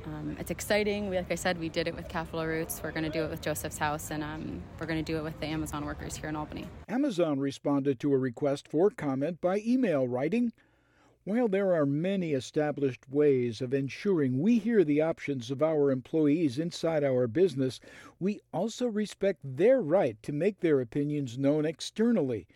um, 0.07 0.37
it's 0.39 0.53
exciting. 0.53 1.11
We, 1.11 1.17
like 1.17 1.33
I 1.33 1.35
said, 1.35 1.59
we 1.59 1.69
did 1.69 1.89
it 1.89 1.97
with 1.97 2.09
Capital 2.09 2.47
Roots. 2.47 2.81
We're 2.83 2.93
going 2.93 3.05
to 3.05 3.11
do 3.11 3.25
it 3.25 3.31
with 3.31 3.43
Joseph's 3.43 3.79
House, 3.79 4.13
and 4.13 4.23
um, 4.23 4.63
we're 4.79 4.87
going 4.87 5.05
to 5.05 5.13
do 5.13 5.19
it 5.19 5.25
with 5.25 5.39
the 5.41 5.47
Amazon 5.47 5.85
workers 5.85 6.17
here 6.17 6.29
in 6.29 6.37
Albany. 6.37 6.67
Amazon 6.89 7.41
responded 7.41 7.99
to 8.01 8.13
a 8.13 8.17
request 8.17 8.69
for 8.69 8.89
comment 8.91 9.41
by 9.41 9.63
email, 9.67 10.07
writing, 10.07 10.53
while 11.27 11.49
there 11.49 11.75
are 11.75 11.85
many 11.85 12.35
established 12.35 13.11
ways 13.11 13.61
of 13.61 13.75
ensuring 13.75 14.39
we 14.39 14.61
hear 14.61 14.85
the 14.85 15.01
options 15.01 15.51
of 15.51 15.61
our 15.61 15.91
employees 15.91 16.57
inside 16.57 17.03
our 17.03 17.27
business, 17.27 17.81
we 18.21 18.41
also 18.55 18.87
respect 18.87 19.41
their 19.43 19.83
right 19.83 20.23
to 20.23 20.31
make 20.31 20.61
their 20.61 20.81
opinions 20.81 21.37
known 21.37 21.67
externally. 21.67 22.47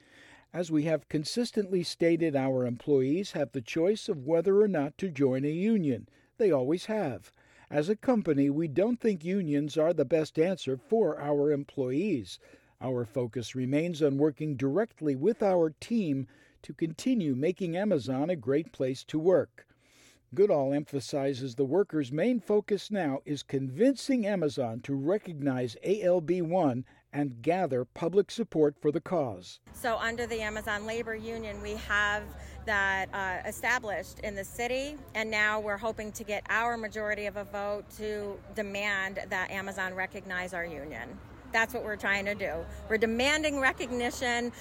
As 0.52 0.70
we 0.70 0.84
have 0.84 1.08
consistently 1.08 1.82
stated, 1.82 2.36
our 2.36 2.64
employees 2.64 3.32
have 3.32 3.50
the 3.50 3.60
choice 3.60 4.08
of 4.08 4.24
whether 4.24 4.60
or 4.60 4.68
not 4.68 4.96
to 4.98 5.10
join 5.10 5.44
a 5.44 5.50
union. 5.50 6.08
They 6.38 6.52
always 6.52 6.86
have. 6.86 7.32
As 7.70 7.88
a 7.88 7.96
company, 7.96 8.50
we 8.50 8.68
don't 8.68 9.00
think 9.00 9.24
unions 9.24 9.76
are 9.76 9.92
the 9.92 10.04
best 10.04 10.38
answer 10.38 10.76
for 10.76 11.20
our 11.20 11.50
employees. 11.50 12.38
Our 12.80 13.04
focus 13.04 13.56
remains 13.56 14.00
on 14.00 14.16
working 14.16 14.54
directly 14.54 15.16
with 15.16 15.42
our 15.42 15.70
team 15.80 16.28
to 16.62 16.72
continue 16.72 17.34
making 17.34 17.76
Amazon 17.76 18.30
a 18.30 18.36
great 18.36 18.72
place 18.72 19.04
to 19.04 19.18
work. 19.18 19.66
Goodall 20.32 20.72
emphasizes 20.72 21.56
the 21.56 21.64
workers' 21.64 22.12
main 22.12 22.38
focus 22.38 22.90
now 22.90 23.18
is 23.24 23.42
convincing 23.42 24.26
Amazon 24.26 24.80
to 24.82 24.94
recognize 24.94 25.76
ALB1 25.84 26.84
and 27.12 27.42
gather 27.42 27.84
public 27.84 28.30
support 28.30 28.76
for 28.80 28.92
the 28.92 29.00
cause. 29.00 29.58
So, 29.72 29.98
under 29.98 30.26
the 30.26 30.40
Amazon 30.40 30.86
Labor 30.86 31.16
Union, 31.16 31.60
we 31.60 31.74
have 31.74 32.22
that 32.64 33.08
uh, 33.12 33.48
established 33.48 34.20
in 34.20 34.36
the 34.36 34.44
city, 34.44 34.96
and 35.16 35.28
now 35.28 35.58
we're 35.58 35.76
hoping 35.76 36.12
to 36.12 36.22
get 36.22 36.44
our 36.48 36.76
majority 36.76 37.26
of 37.26 37.36
a 37.36 37.44
vote 37.44 37.84
to 37.96 38.38
demand 38.54 39.18
that 39.30 39.50
Amazon 39.50 39.94
recognize 39.94 40.54
our 40.54 40.64
union. 40.64 41.08
That's 41.52 41.74
what 41.74 41.82
we're 41.82 41.96
trying 41.96 42.26
to 42.26 42.34
do. 42.36 42.64
We're 42.88 42.98
demanding 42.98 43.58
recognition 43.58 44.52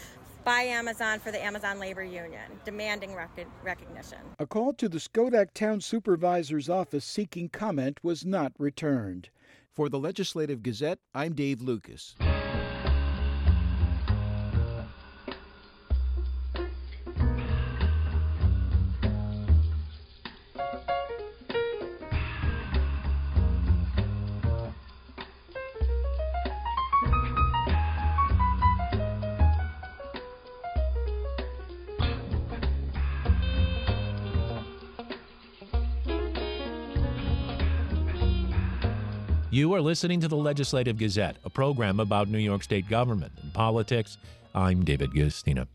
by 0.44 0.62
Amazon 0.62 1.20
for 1.20 1.32
the 1.32 1.44
Amazon 1.44 1.80
Labor 1.80 2.04
Union, 2.04 2.42
demanding 2.66 3.16
rec- 3.16 3.48
recognition. 3.64 4.20
A 4.40 4.46
call 4.46 4.74
to 4.74 4.90
the 4.90 4.98
Schodack 5.00 5.54
Town 5.54 5.82
Supervisor's 5.82 6.70
office 6.70 7.06
seeking 7.06 7.50
comment 7.50 8.00
was 8.04 8.26
not 8.26 8.54
returned. 8.58 9.30
For 9.72 9.90
the 9.90 10.00
Legislative 10.00 10.64
Gazette, 10.64 11.00
I'm 11.14 11.34
Dave 11.34 11.62
Lucas. 11.62 12.16
You 39.52 39.74
are 39.74 39.82
listening 39.82 40.20
to 40.20 40.28
the 40.28 40.38
Legislative 40.38 41.00
Gazette, 41.00 41.38
a 41.44 41.50
program 41.50 42.00
about 42.00 42.30
New 42.30 42.38
York 42.38 42.62
State 42.62 42.88
government 42.88 43.32
and 43.42 43.52
politics. 43.52 44.20
I'm 44.54 44.86
David 44.86 45.10
Guistina. 45.10 45.66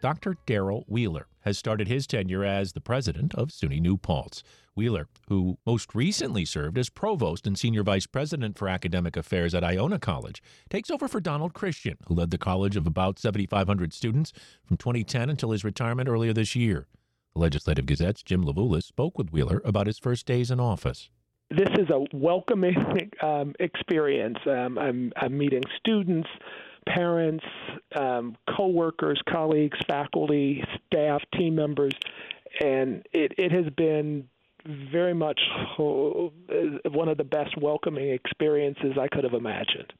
Dr. 0.00 0.36
Darrell 0.46 0.84
Wheeler 0.86 1.26
has 1.40 1.58
started 1.58 1.88
his 1.88 2.06
tenure 2.06 2.44
as 2.44 2.72
the 2.72 2.80
president 2.80 3.34
of 3.34 3.48
SUNY 3.48 3.80
New 3.80 3.96
Paltz. 3.96 4.44
Wheeler, 4.76 5.08
who 5.28 5.58
most 5.66 5.92
recently 5.92 6.44
served 6.44 6.78
as 6.78 6.88
provost 6.88 7.48
and 7.48 7.58
senior 7.58 7.82
vice 7.82 8.06
president 8.06 8.56
for 8.56 8.68
academic 8.68 9.16
affairs 9.16 9.56
at 9.56 9.64
Iona 9.64 9.98
College, 9.98 10.40
takes 10.70 10.88
over 10.88 11.08
for 11.08 11.20
Donald 11.20 11.54
Christian, 11.54 11.96
who 12.06 12.14
led 12.14 12.30
the 12.30 12.38
college 12.38 12.76
of 12.76 12.86
about 12.86 13.18
7,500 13.18 13.92
students 13.92 14.32
from 14.64 14.76
2010 14.76 15.30
until 15.30 15.50
his 15.50 15.64
retirement 15.64 16.08
earlier 16.08 16.32
this 16.32 16.54
year. 16.54 16.86
The 17.34 17.40
Legislative 17.40 17.86
Gazette's 17.86 18.22
Jim 18.22 18.44
Levulis 18.44 18.84
spoke 18.84 19.18
with 19.18 19.32
Wheeler 19.32 19.60
about 19.64 19.88
his 19.88 19.98
first 19.98 20.26
days 20.26 20.48
in 20.52 20.60
office 20.60 21.10
this 21.56 21.68
is 21.78 21.90
a 21.90 22.04
welcoming 22.16 23.10
um, 23.22 23.54
experience. 23.60 24.38
Um, 24.46 24.78
I'm, 24.78 25.12
I'm, 25.16 25.36
meeting 25.36 25.62
students, 25.78 26.28
parents, 26.86 27.44
um, 27.94 28.36
coworkers, 28.56 29.20
colleagues, 29.28 29.78
faculty, 29.86 30.64
staff, 30.86 31.22
team 31.34 31.54
members, 31.54 31.94
and 32.60 33.06
it, 33.12 33.32
it 33.38 33.52
has 33.52 33.72
been 33.76 34.28
very 34.64 35.14
much 35.14 35.40
one 35.76 37.08
of 37.08 37.16
the 37.16 37.24
best 37.24 37.56
welcoming 37.60 38.10
experiences 38.10 38.92
I 39.00 39.08
could 39.08 39.24
have 39.24 39.34
imagined. 39.34 39.92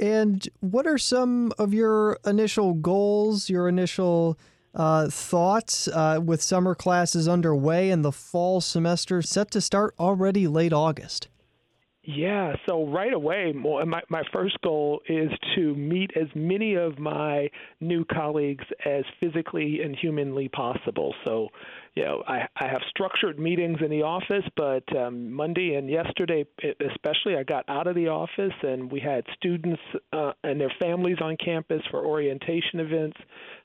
And 0.00 0.46
what 0.60 0.86
are 0.86 0.98
some 0.98 1.52
of 1.58 1.72
your 1.72 2.18
initial 2.26 2.74
goals, 2.74 3.48
your 3.48 3.68
initial 3.68 4.38
uh, 4.74 5.08
thoughts 5.08 5.88
uh, 5.88 6.20
with 6.22 6.42
summer 6.42 6.74
classes 6.74 7.28
underway 7.28 7.90
and 7.90 8.04
the 8.04 8.12
fall 8.12 8.60
semester 8.60 9.22
set 9.22 9.50
to 9.50 9.60
start 9.60 9.94
already 9.98 10.46
late 10.48 10.72
August? 10.72 11.28
Yeah, 12.04 12.56
so 12.68 12.86
right 12.88 13.12
away, 13.12 13.52
my, 13.52 14.00
my 14.08 14.22
first 14.32 14.60
goal 14.62 15.02
is 15.08 15.30
to 15.54 15.74
meet 15.76 16.10
as 16.16 16.26
many 16.34 16.74
of 16.74 16.98
my 16.98 17.48
new 17.80 18.04
colleagues 18.04 18.64
as 18.84 19.04
physically 19.20 19.82
and 19.82 19.94
humanly 19.94 20.48
possible. 20.48 21.14
So, 21.24 21.50
you 21.94 22.04
know, 22.04 22.22
I, 22.26 22.46
I 22.56 22.68
have 22.68 22.80
structured 22.88 23.38
meetings 23.38 23.78
in 23.84 23.90
the 23.90 24.02
office, 24.02 24.44
but 24.56 24.84
um, 24.96 25.30
Monday 25.30 25.74
and 25.74 25.90
yesterday, 25.90 26.46
especially, 26.80 27.36
I 27.36 27.42
got 27.42 27.66
out 27.68 27.86
of 27.86 27.94
the 27.94 28.08
office 28.08 28.54
and 28.62 28.90
we 28.90 28.98
had 28.98 29.24
students 29.36 29.80
uh, 30.12 30.32
and 30.42 30.58
their 30.58 30.72
families 30.80 31.18
on 31.20 31.36
campus 31.36 31.82
for 31.90 32.04
orientation 32.06 32.80
events. 32.80 33.18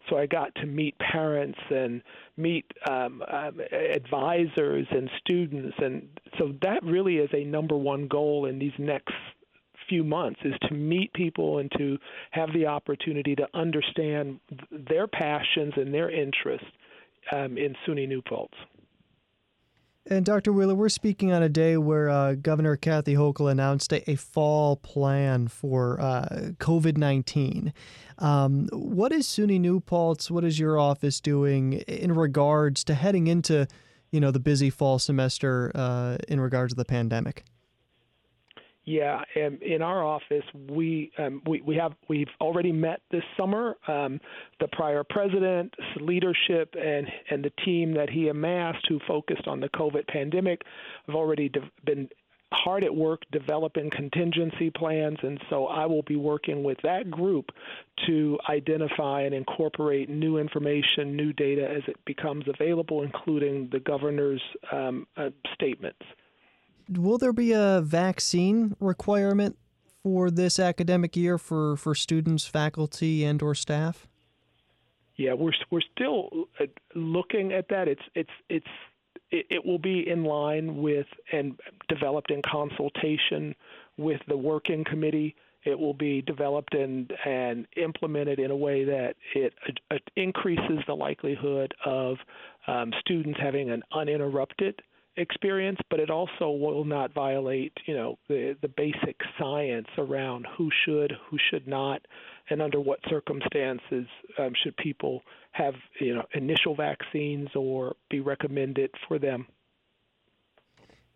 So 0.09 0.17
I 0.17 0.25
got 0.25 0.53
to 0.55 0.65
meet 0.65 0.97
parents 0.99 1.59
and 1.69 2.01
meet 2.35 2.65
um, 2.89 3.23
um, 3.31 3.61
advisors 3.95 4.87
and 4.91 5.09
students, 5.21 5.75
and 5.79 6.07
so 6.37 6.53
that 6.61 6.83
really 6.83 7.17
is 7.17 7.29
a 7.33 7.43
number 7.45 7.77
one 7.77 8.07
goal 8.07 8.45
in 8.45 8.59
these 8.59 8.77
next 8.77 9.13
few 9.89 10.03
months 10.03 10.39
is 10.43 10.53
to 10.67 10.73
meet 10.73 11.13
people 11.13 11.59
and 11.59 11.71
to 11.77 11.97
have 12.31 12.49
the 12.53 12.65
opportunity 12.65 13.35
to 13.35 13.47
understand 13.53 14.37
their 14.69 15.07
passions 15.07 15.73
and 15.77 15.93
their 15.93 16.09
interests 16.11 16.67
um, 17.31 17.57
in 17.57 17.75
SUNY 17.85 18.07
New 18.07 18.21
Paltz. 18.21 18.57
And 20.09 20.25
Dr. 20.25 20.53
Wheeler, 20.53 20.73
we're 20.73 20.87
speaking 20.87 21.33
on 21.33 21.43
a 21.43 21.49
day 21.49 21.75
where 21.75 22.09
uh, 22.09 22.35
Governor 22.35 22.77
Kathy 22.77 23.15
Hochul 23.15 23.51
announced 23.51 23.91
a, 23.91 24.09
a 24.09 24.15
fall 24.15 24.77
plan 24.77 25.49
for 25.49 25.99
uh, 25.99 26.51
COVID 26.59 26.97
19. 26.97 27.73
Um, 28.19 28.69
what 28.71 29.11
is 29.11 29.27
SUNY 29.27 29.59
New 29.59 29.81
Paltz? 29.81 30.31
What 30.31 30.45
is 30.45 30.59
your 30.59 30.79
office 30.79 31.19
doing 31.19 31.73
in 31.73 32.13
regards 32.13 32.85
to 32.85 32.93
heading 32.93 33.27
into 33.27 33.67
you 34.11 34.19
know, 34.19 34.31
the 34.31 34.39
busy 34.39 34.69
fall 34.69 34.99
semester 34.99 35.71
uh, 35.75 36.17
in 36.27 36.39
regards 36.39 36.73
to 36.73 36.75
the 36.75 36.85
pandemic? 36.85 37.43
Yeah, 38.87 39.21
and 39.35 39.61
in 39.61 39.81
our 39.81 40.01
office, 40.01 40.45
we 40.69 41.11
um, 41.17 41.41
we 41.45 41.59
we 41.59 41.75
have 41.75 41.91
we've 42.07 42.29
already 42.39 42.71
met 42.71 43.01
this 43.11 43.23
summer. 43.35 43.75
Um, 43.85 44.21
the 44.61 44.69
prior 44.69 45.03
president's 45.03 45.75
leadership, 45.99 46.73
and 46.81 47.05
and 47.29 47.43
the 47.43 47.51
team 47.65 47.95
that 47.95 48.09
he 48.09 48.29
amassed, 48.29 48.85
who 48.87 49.01
focused 49.05 49.45
on 49.45 49.59
the 49.59 49.67
COVID 49.67 50.07
pandemic, 50.07 50.61
have 51.05 51.17
already 51.17 51.49
de- 51.49 51.69
been 51.83 52.07
hard 52.53 52.85
at 52.85 52.95
work 52.95 53.23
developing 53.29 53.89
contingency 53.89 54.69
plans, 54.69 55.17
and 55.21 55.37
so 55.49 55.65
I 55.67 55.85
will 55.85 56.03
be 56.03 56.15
working 56.15 56.63
with 56.63 56.77
that 56.83 57.11
group 57.11 57.49
to 58.05 58.39
identify 58.49 59.23
and 59.23 59.35
incorporate 59.35 60.07
new 60.07 60.37
information, 60.37 61.13
new 61.13 61.33
data 61.33 61.69
as 61.69 61.83
it 61.89 61.97
becomes 62.05 62.45
available, 62.47 63.03
including 63.03 63.67
the 63.69 63.81
governor's 63.81 64.41
um, 64.71 65.07
uh, 65.17 65.31
statements 65.55 66.05
will 66.89 67.17
there 67.17 67.33
be 67.33 67.51
a 67.51 67.81
vaccine 67.83 68.75
requirement 68.79 69.57
for 70.03 70.31
this 70.31 70.59
academic 70.59 71.15
year 71.15 71.37
for, 71.37 71.75
for 71.75 71.93
students, 71.93 72.45
faculty, 72.45 73.23
and 73.23 73.41
or 73.41 73.53
staff? 73.55 74.07
Yeah, 75.17 75.33
we're 75.33 75.53
we're 75.71 75.81
still 75.95 76.29
uh, 76.59 76.65
looking 76.93 77.51
at 77.51 77.69
that. 77.69 77.87
It's 77.87 78.01
it's 78.13 78.29
it's 78.49 78.67
it, 79.31 79.47
it 79.49 79.65
will 79.65 79.79
be 79.79 80.07
in 80.07 80.23
line 80.23 80.77
with 80.77 81.07
and 81.31 81.59
developed 81.89 82.29
in 82.29 82.41
consultation 82.43 83.55
with 83.97 84.21
the 84.27 84.37
working 84.37 84.83
committee. 84.83 85.35
It 85.65 85.77
will 85.77 85.95
be 85.95 86.21
developed 86.21 86.75
and 86.75 87.11
and 87.25 87.65
implemented 87.75 88.39
in 88.39 88.51
a 88.51 88.55
way 88.55 88.83
that 88.85 89.15
it, 89.33 89.53
it 89.67 89.79
uh, 89.89 89.95
increases 90.15 90.79
the 90.85 90.93
likelihood 90.93 91.73
of 91.83 92.17
um, 92.67 92.93
students 92.99 93.39
having 93.41 93.71
an 93.71 93.81
uninterrupted 93.91 94.81
experience, 95.17 95.79
but 95.89 95.99
it 95.99 96.09
also 96.09 96.49
will 96.49 96.85
not 96.85 97.13
violate, 97.13 97.73
you 97.85 97.95
know, 97.95 98.17
the 98.27 98.55
the 98.61 98.67
basic 98.67 99.19
science 99.39 99.87
around 99.97 100.45
who 100.57 100.69
should, 100.85 101.13
who 101.29 101.37
should 101.49 101.67
not, 101.67 102.01
and 102.49 102.61
under 102.61 102.79
what 102.79 102.99
circumstances 103.09 104.05
um, 104.37 104.53
should 104.63 104.75
people 104.77 105.23
have, 105.51 105.73
you 105.99 106.13
know, 106.13 106.23
initial 106.33 106.75
vaccines 106.75 107.49
or 107.55 107.95
be 108.09 108.19
recommended 108.19 108.91
for 109.07 109.19
them. 109.19 109.47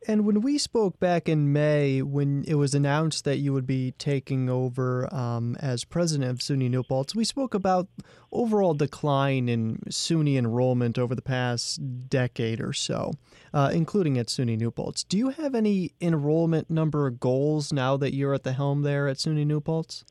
And 0.07 0.25
when 0.25 0.41
we 0.41 0.57
spoke 0.57 0.99
back 0.99 1.29
in 1.29 1.53
May, 1.53 2.01
when 2.01 2.43
it 2.47 2.55
was 2.55 2.73
announced 2.73 3.23
that 3.25 3.37
you 3.37 3.53
would 3.53 3.67
be 3.67 3.91
taking 3.99 4.49
over 4.49 5.13
um, 5.13 5.55
as 5.59 5.83
president 5.83 6.31
of 6.31 6.39
SUNY 6.39 6.71
New 6.71 6.81
Paltz, 6.81 7.13
we 7.13 7.23
spoke 7.23 7.53
about 7.53 7.87
overall 8.31 8.73
decline 8.73 9.47
in 9.47 9.77
SUNY 9.89 10.37
enrollment 10.37 10.97
over 10.97 11.13
the 11.13 11.21
past 11.21 12.09
decade 12.09 12.61
or 12.61 12.73
so, 12.73 13.11
uh, 13.53 13.69
including 13.71 14.17
at 14.17 14.27
SUNY 14.27 14.57
New 14.57 14.71
Paltz. 14.71 15.03
Do 15.03 15.19
you 15.19 15.29
have 15.29 15.53
any 15.53 15.91
enrollment 16.01 16.71
number 16.71 17.07
goals 17.11 17.71
now 17.71 17.95
that 17.97 18.15
you're 18.15 18.33
at 18.33 18.43
the 18.43 18.53
helm 18.53 18.81
there 18.81 19.07
at 19.07 19.17
SUNY 19.17 19.45
New 19.45 19.61
Paltz? 19.61 20.03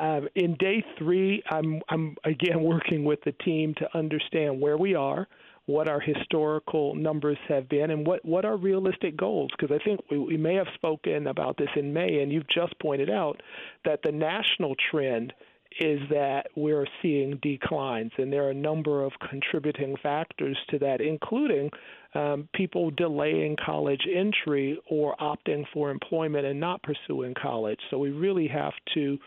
Um, 0.00 0.28
in 0.34 0.54
day 0.56 0.84
three, 0.96 1.42
I'm 1.50 1.80
I'm 1.88 2.16
again 2.24 2.62
working 2.62 3.04
with 3.04 3.20
the 3.24 3.32
team 3.32 3.74
to 3.78 3.98
understand 3.98 4.60
where 4.60 4.76
we 4.76 4.94
are 4.94 5.26
what 5.70 5.88
our 5.88 6.00
historical 6.00 6.94
numbers 6.94 7.38
have 7.48 7.68
been 7.68 7.90
and 7.90 8.06
what, 8.06 8.24
what 8.24 8.44
are 8.44 8.56
realistic 8.56 9.16
goals. 9.16 9.50
Because 9.58 9.74
I 9.74 9.82
think 9.84 10.00
we, 10.10 10.18
we 10.18 10.36
may 10.36 10.54
have 10.54 10.66
spoken 10.74 11.26
about 11.26 11.56
this 11.56 11.70
in 11.76 11.92
May, 11.92 12.20
and 12.22 12.32
you've 12.32 12.48
just 12.48 12.78
pointed 12.80 13.10
out 13.10 13.40
that 13.84 14.00
the 14.02 14.12
national 14.12 14.74
trend 14.90 15.32
is 15.78 16.00
that 16.10 16.48
we're 16.56 16.86
seeing 17.00 17.38
declines, 17.42 18.10
and 18.18 18.32
there 18.32 18.44
are 18.44 18.50
a 18.50 18.54
number 18.54 19.04
of 19.04 19.12
contributing 19.28 19.94
factors 20.02 20.58
to 20.68 20.78
that, 20.80 21.00
including 21.00 21.70
um, 22.14 22.48
people 22.52 22.90
delaying 22.90 23.56
college 23.64 24.02
entry 24.12 24.80
or 24.90 25.14
opting 25.18 25.64
for 25.72 25.90
employment 25.90 26.44
and 26.44 26.58
not 26.58 26.82
pursuing 26.82 27.34
college. 27.40 27.78
So 27.88 27.98
we 27.98 28.10
really 28.10 28.48
have 28.48 28.72
to 28.94 29.18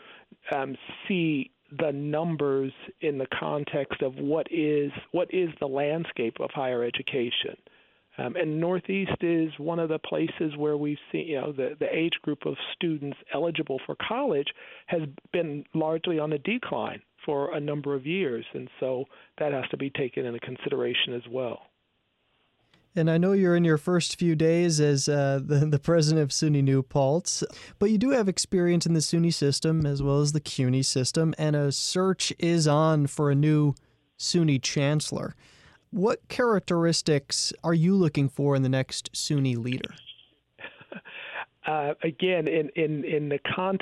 um, 0.54 0.76
see 1.08 1.50
the 1.80 1.92
numbers 1.92 2.72
in 3.02 3.18
the 3.18 3.28
context 3.40 4.02
of 4.02 4.16
what 4.16 4.48
is 4.52 4.92
what 5.12 5.34
is 5.34 5.50
the 5.60 5.68
landscape 5.68 6.38
of 6.40 6.50
higher 6.52 6.84
education. 6.84 7.58
Um, 8.18 8.36
and 8.36 8.60
Northeast 8.60 9.18
is 9.22 9.50
one 9.58 9.80
of 9.80 9.90
the 9.90 9.98
places 9.98 10.56
where 10.56 10.78
we've 10.78 11.00
seen, 11.12 11.28
you 11.28 11.42
know, 11.42 11.52
the, 11.52 11.76
the 11.80 11.88
age 11.92 12.14
group 12.22 12.46
of 12.46 12.56
students 12.76 13.18
eligible 13.34 13.80
for 13.86 13.96
college 14.08 14.50
has 14.86 15.02
been 15.32 15.66
largely 15.74 16.20
on 16.20 16.32
a 16.32 16.38
decline 16.38 17.02
for 17.26 17.56
a 17.56 17.60
number 17.60 17.96
of 17.96 18.06
years. 18.06 18.46
And 18.54 18.70
so 18.80 19.06
that 19.40 19.52
has 19.52 19.66
to 19.72 19.78
be 19.78 19.90
taken 19.90 20.26
into 20.26 20.40
consideration 20.40 21.14
as 21.16 21.24
well. 21.30 21.64
And 22.96 23.10
I 23.10 23.18
know 23.18 23.32
you're 23.32 23.56
in 23.56 23.64
your 23.64 23.80
first 23.80 24.20
few 24.20 24.36
days 24.36 24.80
as 24.80 25.10
uh, 25.10 25.40
the, 25.44 25.66
the 25.66 25.80
president 25.80 26.22
of 26.22 26.30
SUNY 26.30 26.64
New 26.64 26.84
Paltz, 26.84 27.44
but 27.80 27.90
you 27.90 27.98
do 27.98 28.12
have 28.12 28.30
experience 28.30 28.86
in 28.86 28.94
the 28.94 29.00
SUNY 29.00 29.34
system 29.34 29.86
as 29.86 30.04
well 30.04 30.20
as 30.20 30.32
the 30.32 30.40
CUNY 30.40 30.84
system, 30.84 31.34
and 31.38 31.56
a 31.56 31.72
search 31.72 32.32
is 32.38 32.68
on 32.68 33.08
for 33.08 33.32
a 33.32 33.36
new 33.36 33.74
SUNY 34.20 34.62
chancellor. 34.62 35.36
What 35.90 36.28
characteristics 36.28 37.52
are 37.64 37.74
you 37.74 37.96
looking 37.96 38.30
for 38.30 38.56
in 38.56 38.62
the 38.62 38.70
next 38.70 39.12
SUNY 39.14 39.58
leader? 39.58 39.94
Uh, 41.66 41.94
again, 42.04 42.46
in 42.46 42.68
in 42.76 43.06
in 43.06 43.30
the 43.30 43.40
con- 43.56 43.78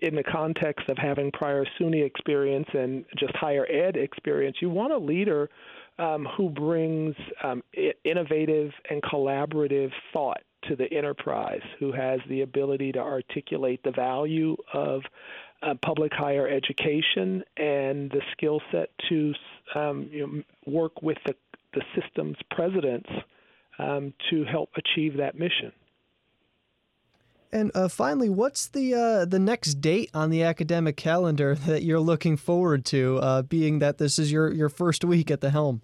in 0.00 0.14
the 0.14 0.22
context 0.22 0.88
of 0.88 0.96
having 0.96 1.32
prior 1.32 1.64
SUNY 1.76 2.06
experience 2.06 2.68
and 2.74 3.04
just 3.18 3.34
higher 3.34 3.66
ed 3.66 3.96
experience, 3.96 4.58
you 4.60 4.70
want 4.70 4.92
a 4.92 4.98
leader 4.98 5.50
um, 5.98 6.26
who 6.36 6.50
brings 6.50 7.14
um, 7.42 7.62
innovative 8.04 8.72
and 8.88 9.02
collaborative 9.02 9.90
thought 10.12 10.42
to 10.68 10.76
the 10.76 10.92
enterprise, 10.92 11.62
who 11.78 11.92
has 11.92 12.20
the 12.28 12.42
ability 12.42 12.92
to 12.92 12.98
articulate 12.98 13.82
the 13.84 13.90
value 13.90 14.56
of 14.72 15.02
uh, 15.62 15.74
public 15.82 16.12
higher 16.12 16.48
education 16.48 17.42
and 17.56 18.10
the 18.10 18.20
skill 18.32 18.60
set 18.70 18.90
to 19.08 19.32
um, 19.74 20.08
you 20.12 20.26
know, 20.26 20.42
work 20.66 21.02
with 21.02 21.18
the, 21.26 21.34
the 21.74 21.82
system's 22.00 22.36
presidents 22.50 23.08
um, 23.78 24.12
to 24.30 24.44
help 24.44 24.70
achieve 24.76 25.16
that 25.16 25.38
mission. 25.38 25.72
And 27.52 27.70
uh, 27.74 27.88
finally, 27.88 28.28
what's 28.28 28.68
the 28.68 28.94
uh, 28.94 29.24
the 29.24 29.38
next 29.38 29.80
date 29.80 30.10
on 30.12 30.30
the 30.30 30.42
academic 30.42 30.96
calendar 30.96 31.54
that 31.66 31.82
you're 31.82 32.00
looking 32.00 32.36
forward 32.36 32.84
to? 32.86 33.18
Uh, 33.18 33.42
being 33.42 33.78
that 33.78 33.98
this 33.98 34.18
is 34.18 34.30
your 34.30 34.52
your 34.52 34.68
first 34.68 35.04
week 35.04 35.30
at 35.30 35.40
the 35.40 35.50
helm. 35.50 35.82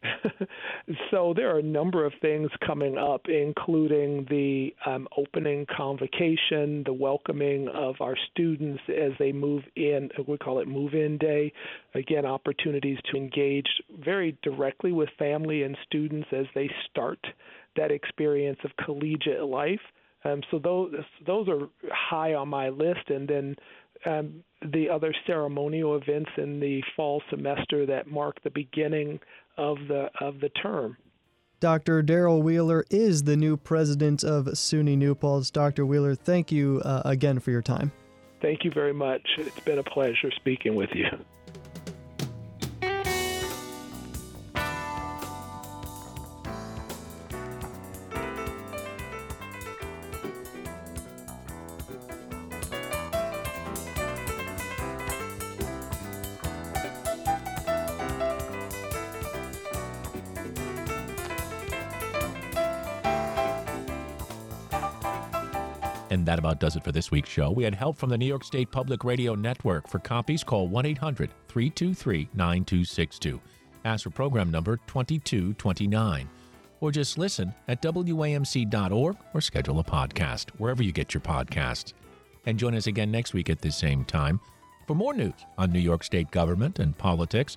so 1.10 1.32
there 1.34 1.54
are 1.54 1.58
a 1.58 1.62
number 1.62 2.04
of 2.04 2.12
things 2.20 2.50
coming 2.64 2.96
up, 2.96 3.22
including 3.28 4.26
the 4.30 4.74
um, 4.86 5.08
opening 5.16 5.66
convocation, 5.76 6.82
the 6.84 6.92
welcoming 6.92 7.68
of 7.68 7.96
our 8.00 8.16
students 8.30 8.80
as 8.88 9.12
they 9.18 9.32
move 9.32 9.64
in. 9.76 10.08
We 10.26 10.38
call 10.38 10.60
it 10.60 10.68
Move 10.68 10.94
In 10.94 11.18
Day. 11.18 11.52
Again, 11.94 12.24
opportunities 12.24 12.98
to 13.10 13.16
engage 13.16 13.66
very 14.04 14.38
directly 14.42 14.92
with 14.92 15.08
family 15.18 15.64
and 15.64 15.76
students 15.84 16.28
as 16.32 16.46
they 16.54 16.70
start 16.90 17.18
that 17.76 17.90
experience 17.90 18.58
of 18.64 18.70
collegiate 18.84 19.44
life. 19.44 19.80
Um, 20.28 20.42
so 20.50 20.58
those 20.58 20.92
those 21.26 21.48
are 21.48 21.68
high 21.90 22.34
on 22.34 22.48
my 22.48 22.68
list, 22.68 23.08
and 23.08 23.28
then 23.28 23.56
um, 24.06 24.44
the 24.72 24.88
other 24.88 25.14
ceremonial 25.26 25.96
events 25.96 26.30
in 26.36 26.60
the 26.60 26.82
fall 26.96 27.22
semester 27.30 27.86
that 27.86 28.06
mark 28.06 28.42
the 28.42 28.50
beginning 28.50 29.20
of 29.56 29.76
the 29.88 30.08
of 30.20 30.40
the 30.40 30.48
term. 30.50 30.96
Dr. 31.60 32.02
Darrell 32.02 32.40
Wheeler 32.40 32.84
is 32.88 33.24
the 33.24 33.36
new 33.36 33.56
president 33.56 34.22
of 34.22 34.44
SUNY 34.46 34.96
New 34.96 35.16
Paltz. 35.16 35.50
Dr. 35.50 35.84
Wheeler, 35.84 36.14
thank 36.14 36.52
you 36.52 36.80
uh, 36.84 37.02
again 37.04 37.40
for 37.40 37.50
your 37.50 37.62
time. 37.62 37.90
Thank 38.40 38.62
you 38.62 38.70
very 38.70 38.94
much. 38.94 39.22
It's 39.38 39.58
been 39.60 39.80
a 39.80 39.82
pleasure 39.82 40.30
speaking 40.36 40.76
with 40.76 40.90
you. 40.94 41.06
That 66.28 66.38
about 66.38 66.60
does 66.60 66.76
it 66.76 66.84
for 66.84 66.92
this 66.92 67.10
week's 67.10 67.30
show. 67.30 67.50
We 67.50 67.64
had 67.64 67.74
help 67.74 67.96
from 67.96 68.10
the 68.10 68.18
New 68.18 68.26
York 68.26 68.44
State 68.44 68.70
Public 68.70 69.02
Radio 69.02 69.34
Network. 69.34 69.88
For 69.88 69.98
copies, 69.98 70.44
call 70.44 70.68
1 70.68 70.84
800 70.84 71.30
323 71.48 72.28
9262. 72.34 73.40
Ask 73.86 74.04
for 74.04 74.10
program 74.10 74.50
number 74.50 74.76
2229. 74.88 76.28
Or 76.80 76.92
just 76.92 77.16
listen 77.16 77.54
at 77.66 77.80
WAMC.org 77.80 79.16
or 79.32 79.40
schedule 79.40 79.80
a 79.80 79.84
podcast 79.84 80.50
wherever 80.58 80.82
you 80.82 80.92
get 80.92 81.14
your 81.14 81.22
podcasts. 81.22 81.94
And 82.44 82.58
join 82.58 82.74
us 82.74 82.86
again 82.86 83.10
next 83.10 83.32
week 83.32 83.48
at 83.48 83.62
the 83.62 83.72
same 83.72 84.04
time 84.04 84.38
for 84.86 84.94
more 84.94 85.14
news 85.14 85.46
on 85.56 85.72
New 85.72 85.80
York 85.80 86.04
State 86.04 86.30
government 86.30 86.78
and 86.78 86.96
politics. 86.98 87.56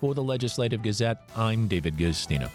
For 0.00 0.14
the 0.14 0.24
Legislative 0.24 0.82
Gazette, 0.82 1.30
I'm 1.36 1.68
David 1.68 1.96
Guistina. 1.96 2.50